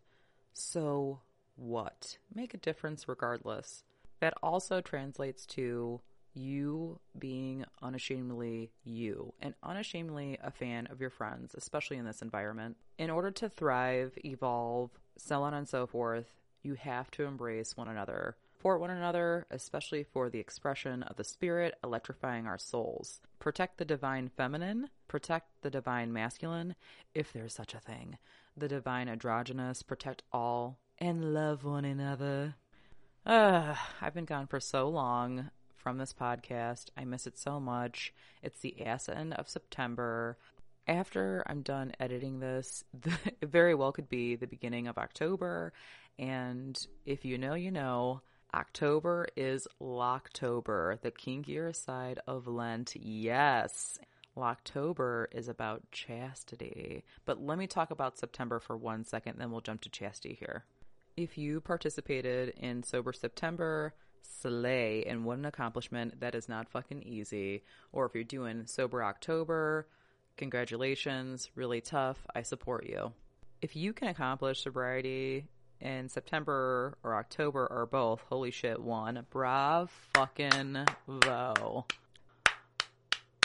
So 0.52 1.20
what? 1.56 2.18
Make 2.34 2.52
a 2.52 2.58
difference 2.58 3.08
regardless. 3.08 3.84
That 4.20 4.34
also 4.42 4.82
translates 4.82 5.46
to 5.46 6.00
you 6.34 7.00
being 7.18 7.64
unashamedly 7.82 8.70
you 8.84 9.32
and 9.40 9.54
unashamedly 9.62 10.38
a 10.42 10.50
fan 10.50 10.86
of 10.90 11.00
your 11.00 11.10
friends, 11.10 11.54
especially 11.54 11.96
in 11.96 12.04
this 12.04 12.22
environment. 12.22 12.76
In 12.98 13.10
order 13.10 13.30
to 13.32 13.48
thrive, 13.48 14.12
evolve, 14.24 14.90
so 15.16 15.42
on 15.42 15.54
and 15.54 15.68
so 15.68 15.86
forth, 15.86 16.34
you 16.62 16.74
have 16.74 17.10
to 17.12 17.24
embrace 17.24 17.76
one 17.76 17.88
another 17.88 18.36
for 18.60 18.78
one 18.78 18.90
another, 18.90 19.46
especially 19.50 20.04
for 20.04 20.28
the 20.28 20.38
expression 20.38 21.02
of 21.02 21.16
the 21.16 21.24
Spirit 21.24 21.74
electrifying 21.82 22.46
our 22.46 22.58
souls. 22.58 23.20
Protect 23.38 23.78
the 23.78 23.84
divine 23.84 24.28
feminine, 24.28 24.90
protect 25.08 25.48
the 25.62 25.70
divine 25.70 26.12
masculine, 26.12 26.76
if 27.14 27.32
there's 27.32 27.54
such 27.54 27.74
a 27.74 27.80
thing. 27.80 28.18
The 28.56 28.68
divine 28.68 29.08
androgynous, 29.08 29.82
protect 29.82 30.22
all, 30.30 30.78
and 30.98 31.32
love 31.32 31.64
one 31.64 31.86
another. 31.86 32.54
Uh, 33.24 33.74
I've 34.00 34.14
been 34.14 34.26
gone 34.26 34.46
for 34.46 34.60
so 34.60 34.88
long 34.88 35.50
from 35.76 35.96
this 35.96 36.12
podcast. 36.12 36.86
I 36.96 37.04
miss 37.04 37.26
it 37.26 37.38
so 37.38 37.58
much. 37.58 38.12
It's 38.42 38.60
the 38.60 38.84
ass 38.84 39.08
end 39.08 39.32
of 39.34 39.48
September. 39.48 40.36
After 40.86 41.42
I'm 41.46 41.62
done 41.62 41.92
editing 41.98 42.40
this, 42.40 42.84
the, 43.00 43.12
it 43.40 43.48
very 43.48 43.74
well 43.74 43.92
could 43.92 44.10
be 44.10 44.36
the 44.36 44.46
beginning 44.46 44.86
of 44.86 44.98
October. 44.98 45.72
And 46.18 46.78
if 47.06 47.24
you 47.24 47.38
know, 47.38 47.54
you 47.54 47.70
know. 47.70 48.20
October 48.54 49.28
is 49.36 49.68
Locktober, 49.80 51.00
the 51.00 51.10
kinkier 51.10 51.74
side 51.74 52.20
of 52.26 52.46
Lent. 52.46 52.96
Yes. 52.96 53.98
Locktober 54.36 55.26
is 55.32 55.48
about 55.48 55.90
chastity. 55.92 57.04
But 57.24 57.42
let 57.42 57.58
me 57.58 57.66
talk 57.66 57.90
about 57.90 58.18
September 58.18 58.58
for 58.58 58.76
one 58.76 59.04
second, 59.04 59.38
then 59.38 59.50
we'll 59.50 59.60
jump 59.60 59.82
to 59.82 59.88
chastity 59.88 60.34
here. 60.38 60.64
If 61.16 61.36
you 61.36 61.60
participated 61.60 62.54
in 62.56 62.82
Sober 62.82 63.12
September, 63.12 63.94
slay, 64.22 65.04
and 65.06 65.24
what 65.24 65.38
an 65.38 65.44
accomplishment. 65.44 66.20
That 66.20 66.34
is 66.34 66.48
not 66.48 66.68
fucking 66.68 67.02
easy. 67.02 67.62
Or 67.92 68.06
if 68.06 68.14
you're 68.14 68.24
doing 68.24 68.66
Sober 68.66 69.02
October, 69.02 69.86
congratulations, 70.36 71.50
really 71.54 71.80
tough. 71.80 72.18
I 72.34 72.42
support 72.42 72.86
you. 72.86 73.12
If 73.60 73.76
you 73.76 73.92
can 73.92 74.08
accomplish 74.08 74.62
sobriety 74.62 75.46
in 75.80 76.08
September 76.08 76.96
or 77.02 77.14
October 77.14 77.66
or 77.70 77.86
both, 77.86 78.20
holy 78.28 78.50
shit, 78.50 78.80
one. 78.80 79.26
Brav 79.30 79.90
fucking 80.14 80.86
vo. 81.08 81.86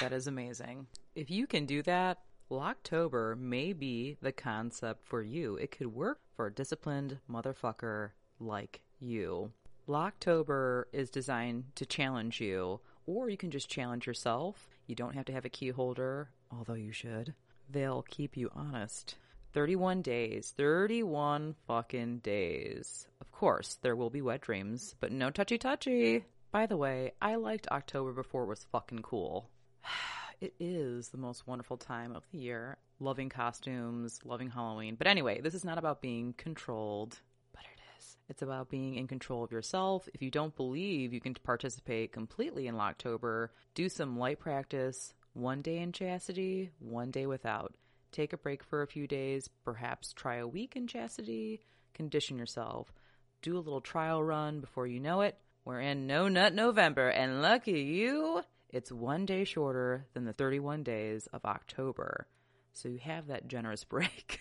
That 0.01 0.11
is 0.11 0.27
amazing. 0.27 0.87
If 1.15 1.31
you 1.31 1.47
can 1.47 1.65
do 1.65 1.81
that, 1.83 2.19
Locktober 2.51 3.37
may 3.37 3.73
be 3.73 4.17
the 4.21 4.31
concept 4.31 5.05
for 5.07 5.21
you. 5.21 5.55
It 5.55 5.71
could 5.71 5.87
work 5.87 6.19
for 6.35 6.47
a 6.47 6.53
disciplined 6.53 7.19
motherfucker 7.31 8.11
like 8.39 8.81
you. 8.99 9.51
Locktober 9.87 10.83
is 10.91 11.09
designed 11.09 11.65
to 11.75 11.85
challenge 11.85 12.41
you, 12.41 12.81
or 13.05 13.29
you 13.29 13.37
can 13.37 13.51
just 13.51 13.69
challenge 13.69 14.05
yourself. 14.05 14.67
You 14.87 14.95
don't 14.95 15.15
have 15.15 15.25
to 15.25 15.33
have 15.33 15.45
a 15.45 15.49
key 15.49 15.69
holder, 15.69 16.29
although 16.51 16.73
you 16.73 16.91
should. 16.91 17.33
They'll 17.69 18.03
keep 18.03 18.35
you 18.37 18.51
honest. 18.53 19.15
31 19.55 20.01
days. 20.01 20.53
31 20.57 21.55
fucking 21.65 22.17
days. 22.17 23.07
Of 23.21 23.31
course, 23.31 23.79
there 23.81 23.95
will 23.95 24.09
be 24.09 24.21
wet 24.21 24.41
dreams, 24.41 24.95
but 24.99 25.13
no 25.13 25.29
touchy 25.29 25.57
touchy. 25.57 26.25
By 26.51 26.65
the 26.65 26.75
way, 26.75 27.13
I 27.21 27.35
liked 27.35 27.69
October 27.71 28.11
before 28.11 28.43
it 28.43 28.49
was 28.49 28.67
fucking 28.73 29.03
cool. 29.03 29.49
it 30.41 30.53
is 30.59 31.07
the 31.07 31.17
most 31.17 31.47
wonderful 31.47 31.77
time 31.77 32.13
of 32.13 32.23
the 32.33 32.37
year. 32.37 32.75
Loving 32.99 33.29
costumes, 33.29 34.19
loving 34.25 34.49
Halloween. 34.49 34.95
But 34.95 35.07
anyway, 35.07 35.39
this 35.39 35.53
is 35.53 35.63
not 35.63 35.77
about 35.77 36.01
being 36.01 36.33
controlled, 36.33 37.17
but 37.53 37.63
it 37.63 37.79
is. 37.97 38.17
It's 38.27 38.41
about 38.41 38.69
being 38.69 38.95
in 38.95 39.07
control 39.07 39.41
of 39.41 39.53
yourself. 39.53 40.09
If 40.13 40.21
you 40.21 40.31
don't 40.31 40.57
believe 40.57 41.13
you 41.13 41.21
can 41.21 41.33
participate 41.33 42.11
completely 42.11 42.67
in 42.67 42.75
October, 42.75 43.53
do 43.73 43.87
some 43.87 44.19
light 44.19 44.41
practice. 44.41 45.13
One 45.31 45.61
day 45.61 45.77
in 45.77 45.93
chastity, 45.93 46.71
one 46.79 47.11
day 47.11 47.25
without 47.25 47.73
take 48.15 48.33
a 48.33 48.37
break 48.37 48.63
for 48.63 48.81
a 48.81 48.87
few 48.87 49.07
days, 49.07 49.49
perhaps 49.63 50.13
try 50.13 50.37
a 50.37 50.47
week 50.47 50.75
in 50.75 50.87
chastity, 50.87 51.61
condition 51.93 52.37
yourself, 52.37 52.93
do 53.41 53.57
a 53.57 53.59
little 53.59 53.81
trial 53.81 54.23
run 54.23 54.61
before 54.61 54.87
you 54.87 54.99
know 54.99 55.21
it. 55.21 55.37
We're 55.65 55.81
in 55.81 56.07
No 56.07 56.27
Nut 56.27 56.53
November, 56.53 57.09
and 57.09 57.41
lucky 57.41 57.81
you, 57.81 58.41
it's 58.69 58.91
one 58.91 59.25
day 59.25 59.43
shorter 59.43 60.05
than 60.13 60.25
the 60.25 60.33
31 60.33 60.83
days 60.83 61.27
of 61.33 61.43
October. 61.43 62.27
So 62.73 62.87
you 62.87 62.99
have 62.99 63.27
that 63.27 63.47
generous 63.47 63.83
break. 63.85 64.39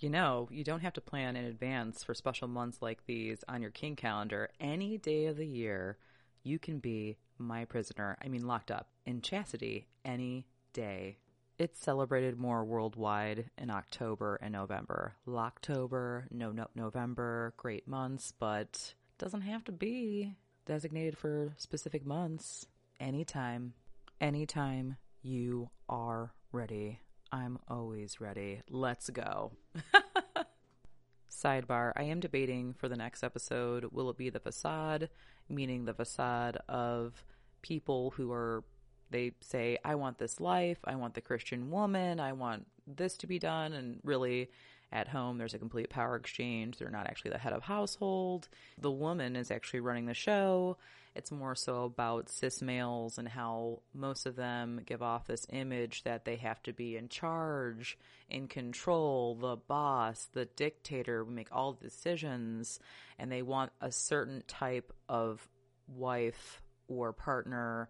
you 0.00 0.10
know, 0.10 0.48
you 0.50 0.64
don't 0.64 0.80
have 0.80 0.94
to 0.94 1.00
plan 1.00 1.36
in 1.36 1.44
advance 1.44 2.02
for 2.02 2.14
special 2.14 2.48
months 2.48 2.82
like 2.82 3.06
these 3.06 3.44
on 3.48 3.62
your 3.62 3.70
kink 3.70 3.98
calendar. 3.98 4.48
Any 4.58 4.98
day 4.98 5.26
of 5.26 5.36
the 5.36 5.46
year, 5.46 5.98
you 6.42 6.58
can 6.58 6.78
be 6.78 7.18
my 7.38 7.64
prisoner. 7.64 8.16
I 8.22 8.28
mean, 8.28 8.46
locked 8.46 8.70
up 8.70 8.88
in 9.04 9.20
chastity 9.20 9.86
any 10.04 10.46
day 10.72 11.18
it's 11.58 11.80
celebrated 11.80 12.38
more 12.38 12.64
worldwide 12.64 13.50
in 13.58 13.70
October 13.70 14.38
and 14.42 14.52
November. 14.52 15.14
Locktober, 15.26 16.24
no, 16.30 16.52
no 16.52 16.66
November, 16.74 17.54
great 17.56 17.88
months, 17.88 18.32
but 18.38 18.94
doesn't 19.18 19.42
have 19.42 19.64
to 19.64 19.72
be 19.72 20.34
designated 20.66 21.16
for 21.16 21.54
specific 21.56 22.04
months. 22.04 22.66
Anytime, 23.00 23.72
anytime 24.20 24.96
you 25.22 25.70
are 25.88 26.32
ready. 26.52 27.00
I'm 27.32 27.58
always 27.68 28.20
ready. 28.20 28.60
Let's 28.70 29.10
go. 29.10 29.52
Sidebar 31.30 31.92
I 31.96 32.04
am 32.04 32.20
debating 32.20 32.72
for 32.72 32.88
the 32.88 32.96
next 32.96 33.22
episode 33.22 33.86
will 33.92 34.08
it 34.10 34.16
be 34.16 34.30
the 34.30 34.40
facade, 34.40 35.10
meaning 35.48 35.84
the 35.84 35.94
facade 35.94 36.58
of 36.68 37.24
people 37.62 38.12
who 38.16 38.32
are 38.32 38.64
they 39.10 39.32
say, 39.40 39.78
I 39.84 39.94
want 39.94 40.18
this 40.18 40.40
life, 40.40 40.78
I 40.84 40.96
want 40.96 41.14
the 41.14 41.20
Christian 41.20 41.70
woman, 41.70 42.20
I 42.20 42.32
want 42.32 42.66
this 42.86 43.16
to 43.18 43.26
be 43.26 43.38
done, 43.38 43.72
and 43.72 44.00
really 44.04 44.50
at 44.92 45.08
home 45.08 45.38
there's 45.38 45.54
a 45.54 45.58
complete 45.58 45.90
power 45.90 46.16
exchange. 46.16 46.78
They're 46.78 46.90
not 46.90 47.06
actually 47.06 47.32
the 47.32 47.38
head 47.38 47.52
of 47.52 47.62
household. 47.62 48.48
The 48.78 48.90
woman 48.90 49.36
is 49.36 49.50
actually 49.50 49.80
running 49.80 50.06
the 50.06 50.14
show. 50.14 50.76
It's 51.14 51.32
more 51.32 51.54
so 51.54 51.84
about 51.84 52.28
cis 52.28 52.60
males 52.60 53.16
and 53.16 53.26
how 53.26 53.80
most 53.94 54.26
of 54.26 54.36
them 54.36 54.82
give 54.84 55.02
off 55.02 55.26
this 55.26 55.46
image 55.50 56.04
that 56.04 56.24
they 56.26 56.36
have 56.36 56.62
to 56.64 56.74
be 56.74 56.96
in 56.96 57.08
charge, 57.08 57.96
in 58.28 58.48
control, 58.48 59.34
the 59.34 59.56
boss, 59.56 60.28
the 60.34 60.44
dictator, 60.44 61.24
we 61.24 61.32
make 61.32 61.48
all 61.50 61.72
the 61.72 61.88
decisions, 61.88 62.78
and 63.18 63.32
they 63.32 63.40
want 63.40 63.72
a 63.80 63.90
certain 63.90 64.42
type 64.46 64.92
of 65.08 65.48
wife 65.88 66.62
or 66.86 67.14
partner 67.14 67.88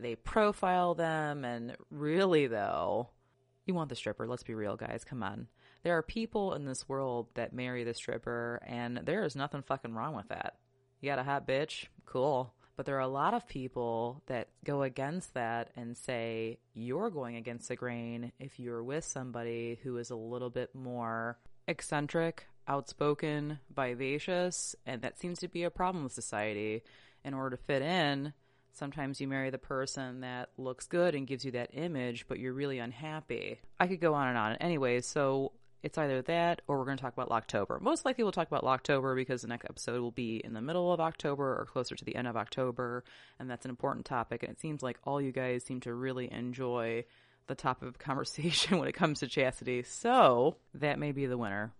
they 0.00 0.16
profile 0.16 0.94
them 0.94 1.44
and 1.44 1.76
really 1.90 2.46
though 2.46 3.10
you 3.66 3.74
want 3.74 3.88
the 3.88 3.96
stripper. 3.96 4.26
Let's 4.26 4.42
be 4.42 4.54
real 4.54 4.76
guys. 4.76 5.04
Come 5.04 5.22
on. 5.22 5.48
There 5.82 5.96
are 5.96 6.02
people 6.02 6.54
in 6.54 6.64
this 6.64 6.88
world 6.88 7.28
that 7.34 7.52
marry 7.52 7.84
the 7.84 7.94
stripper 7.94 8.60
and 8.66 9.00
there 9.04 9.24
is 9.24 9.36
nothing 9.36 9.62
fucking 9.62 9.94
wrong 9.94 10.14
with 10.14 10.28
that. 10.28 10.56
You 11.00 11.10
got 11.10 11.18
a 11.18 11.24
hot 11.24 11.46
bitch? 11.46 11.86
Cool. 12.06 12.52
But 12.76 12.86
there 12.86 12.96
are 12.96 13.00
a 13.00 13.08
lot 13.08 13.34
of 13.34 13.46
people 13.46 14.22
that 14.26 14.48
go 14.64 14.82
against 14.82 15.34
that 15.34 15.70
and 15.76 15.96
say 15.96 16.58
you're 16.72 17.10
going 17.10 17.36
against 17.36 17.68
the 17.68 17.76
grain 17.76 18.32
if 18.40 18.58
you're 18.58 18.82
with 18.82 19.04
somebody 19.04 19.78
who 19.82 19.96
is 19.98 20.10
a 20.10 20.16
little 20.16 20.50
bit 20.50 20.74
more 20.74 21.38
eccentric, 21.68 22.46
outspoken, 22.66 23.60
vivacious, 23.74 24.74
and 24.86 25.02
that 25.02 25.18
seems 25.18 25.38
to 25.40 25.48
be 25.48 25.62
a 25.62 25.70
problem 25.70 26.04
with 26.04 26.12
society. 26.12 26.82
In 27.24 27.32
order 27.32 27.56
to 27.56 27.62
fit 27.62 27.80
in, 27.80 28.34
sometimes 28.74 29.20
you 29.20 29.28
marry 29.28 29.50
the 29.50 29.58
person 29.58 30.20
that 30.20 30.50
looks 30.58 30.86
good 30.86 31.14
and 31.14 31.26
gives 31.26 31.44
you 31.44 31.52
that 31.52 31.70
image, 31.72 32.26
but 32.28 32.38
you're 32.38 32.52
really 32.52 32.78
unhappy. 32.78 33.60
I 33.78 33.86
could 33.86 34.00
go 34.00 34.14
on 34.14 34.28
and 34.28 34.38
on. 34.38 34.56
Anyways, 34.56 35.06
so 35.06 35.52
it's 35.84 35.98
either 35.98 36.22
that 36.22 36.62
or 36.66 36.78
we're 36.78 36.86
going 36.86 36.96
to 36.96 37.02
talk 37.02 37.12
about 37.12 37.30
October. 37.30 37.78
Most 37.78 38.04
likely 38.04 38.24
we'll 38.24 38.32
talk 38.32 38.48
about 38.48 38.64
October 38.64 39.14
because 39.14 39.42
the 39.42 39.48
next 39.48 39.66
episode 39.66 40.00
will 40.00 40.10
be 40.10 40.40
in 40.42 40.54
the 40.54 40.62
middle 40.62 40.92
of 40.92 40.98
October 40.98 41.44
or 41.60 41.66
closer 41.66 41.94
to 41.94 42.04
the 42.04 42.16
end 42.16 42.26
of 42.26 42.36
October, 42.36 43.04
and 43.38 43.50
that's 43.50 43.66
an 43.66 43.70
important 43.70 44.06
topic. 44.06 44.42
And 44.42 44.50
it 44.50 44.60
seems 44.60 44.82
like 44.82 44.98
all 45.04 45.20
you 45.20 45.30
guys 45.30 45.62
seem 45.62 45.80
to 45.80 45.92
really 45.92 46.32
enjoy 46.32 47.04
the 47.46 47.54
topic 47.54 47.88
of 47.88 47.98
conversation 47.98 48.78
when 48.78 48.88
it 48.88 48.94
comes 48.94 49.20
to 49.20 49.28
chastity. 49.28 49.82
So 49.82 50.56
that 50.74 50.98
may 50.98 51.12
be 51.12 51.26
the 51.26 51.38
winner. 51.38 51.72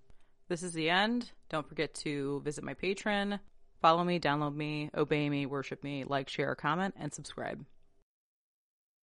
This 0.49 0.63
is 0.63 0.75
the 0.75 0.91
end. 0.91 1.31
Don't 1.49 1.67
forget 1.67 1.95
to 1.95 2.43
visit 2.45 2.63
my 2.63 2.75
Patreon, 2.75 3.41
follow 3.85 4.03
me, 4.03 4.19
download 4.19 4.57
me, 4.57 4.89
obey 4.97 5.29
me, 5.29 5.45
worship 5.45 5.85
me, 5.85 6.05
like, 6.05 6.27
share, 6.31 6.55
comment, 6.55 6.95
and 6.99 7.13
subscribe. 7.13 7.63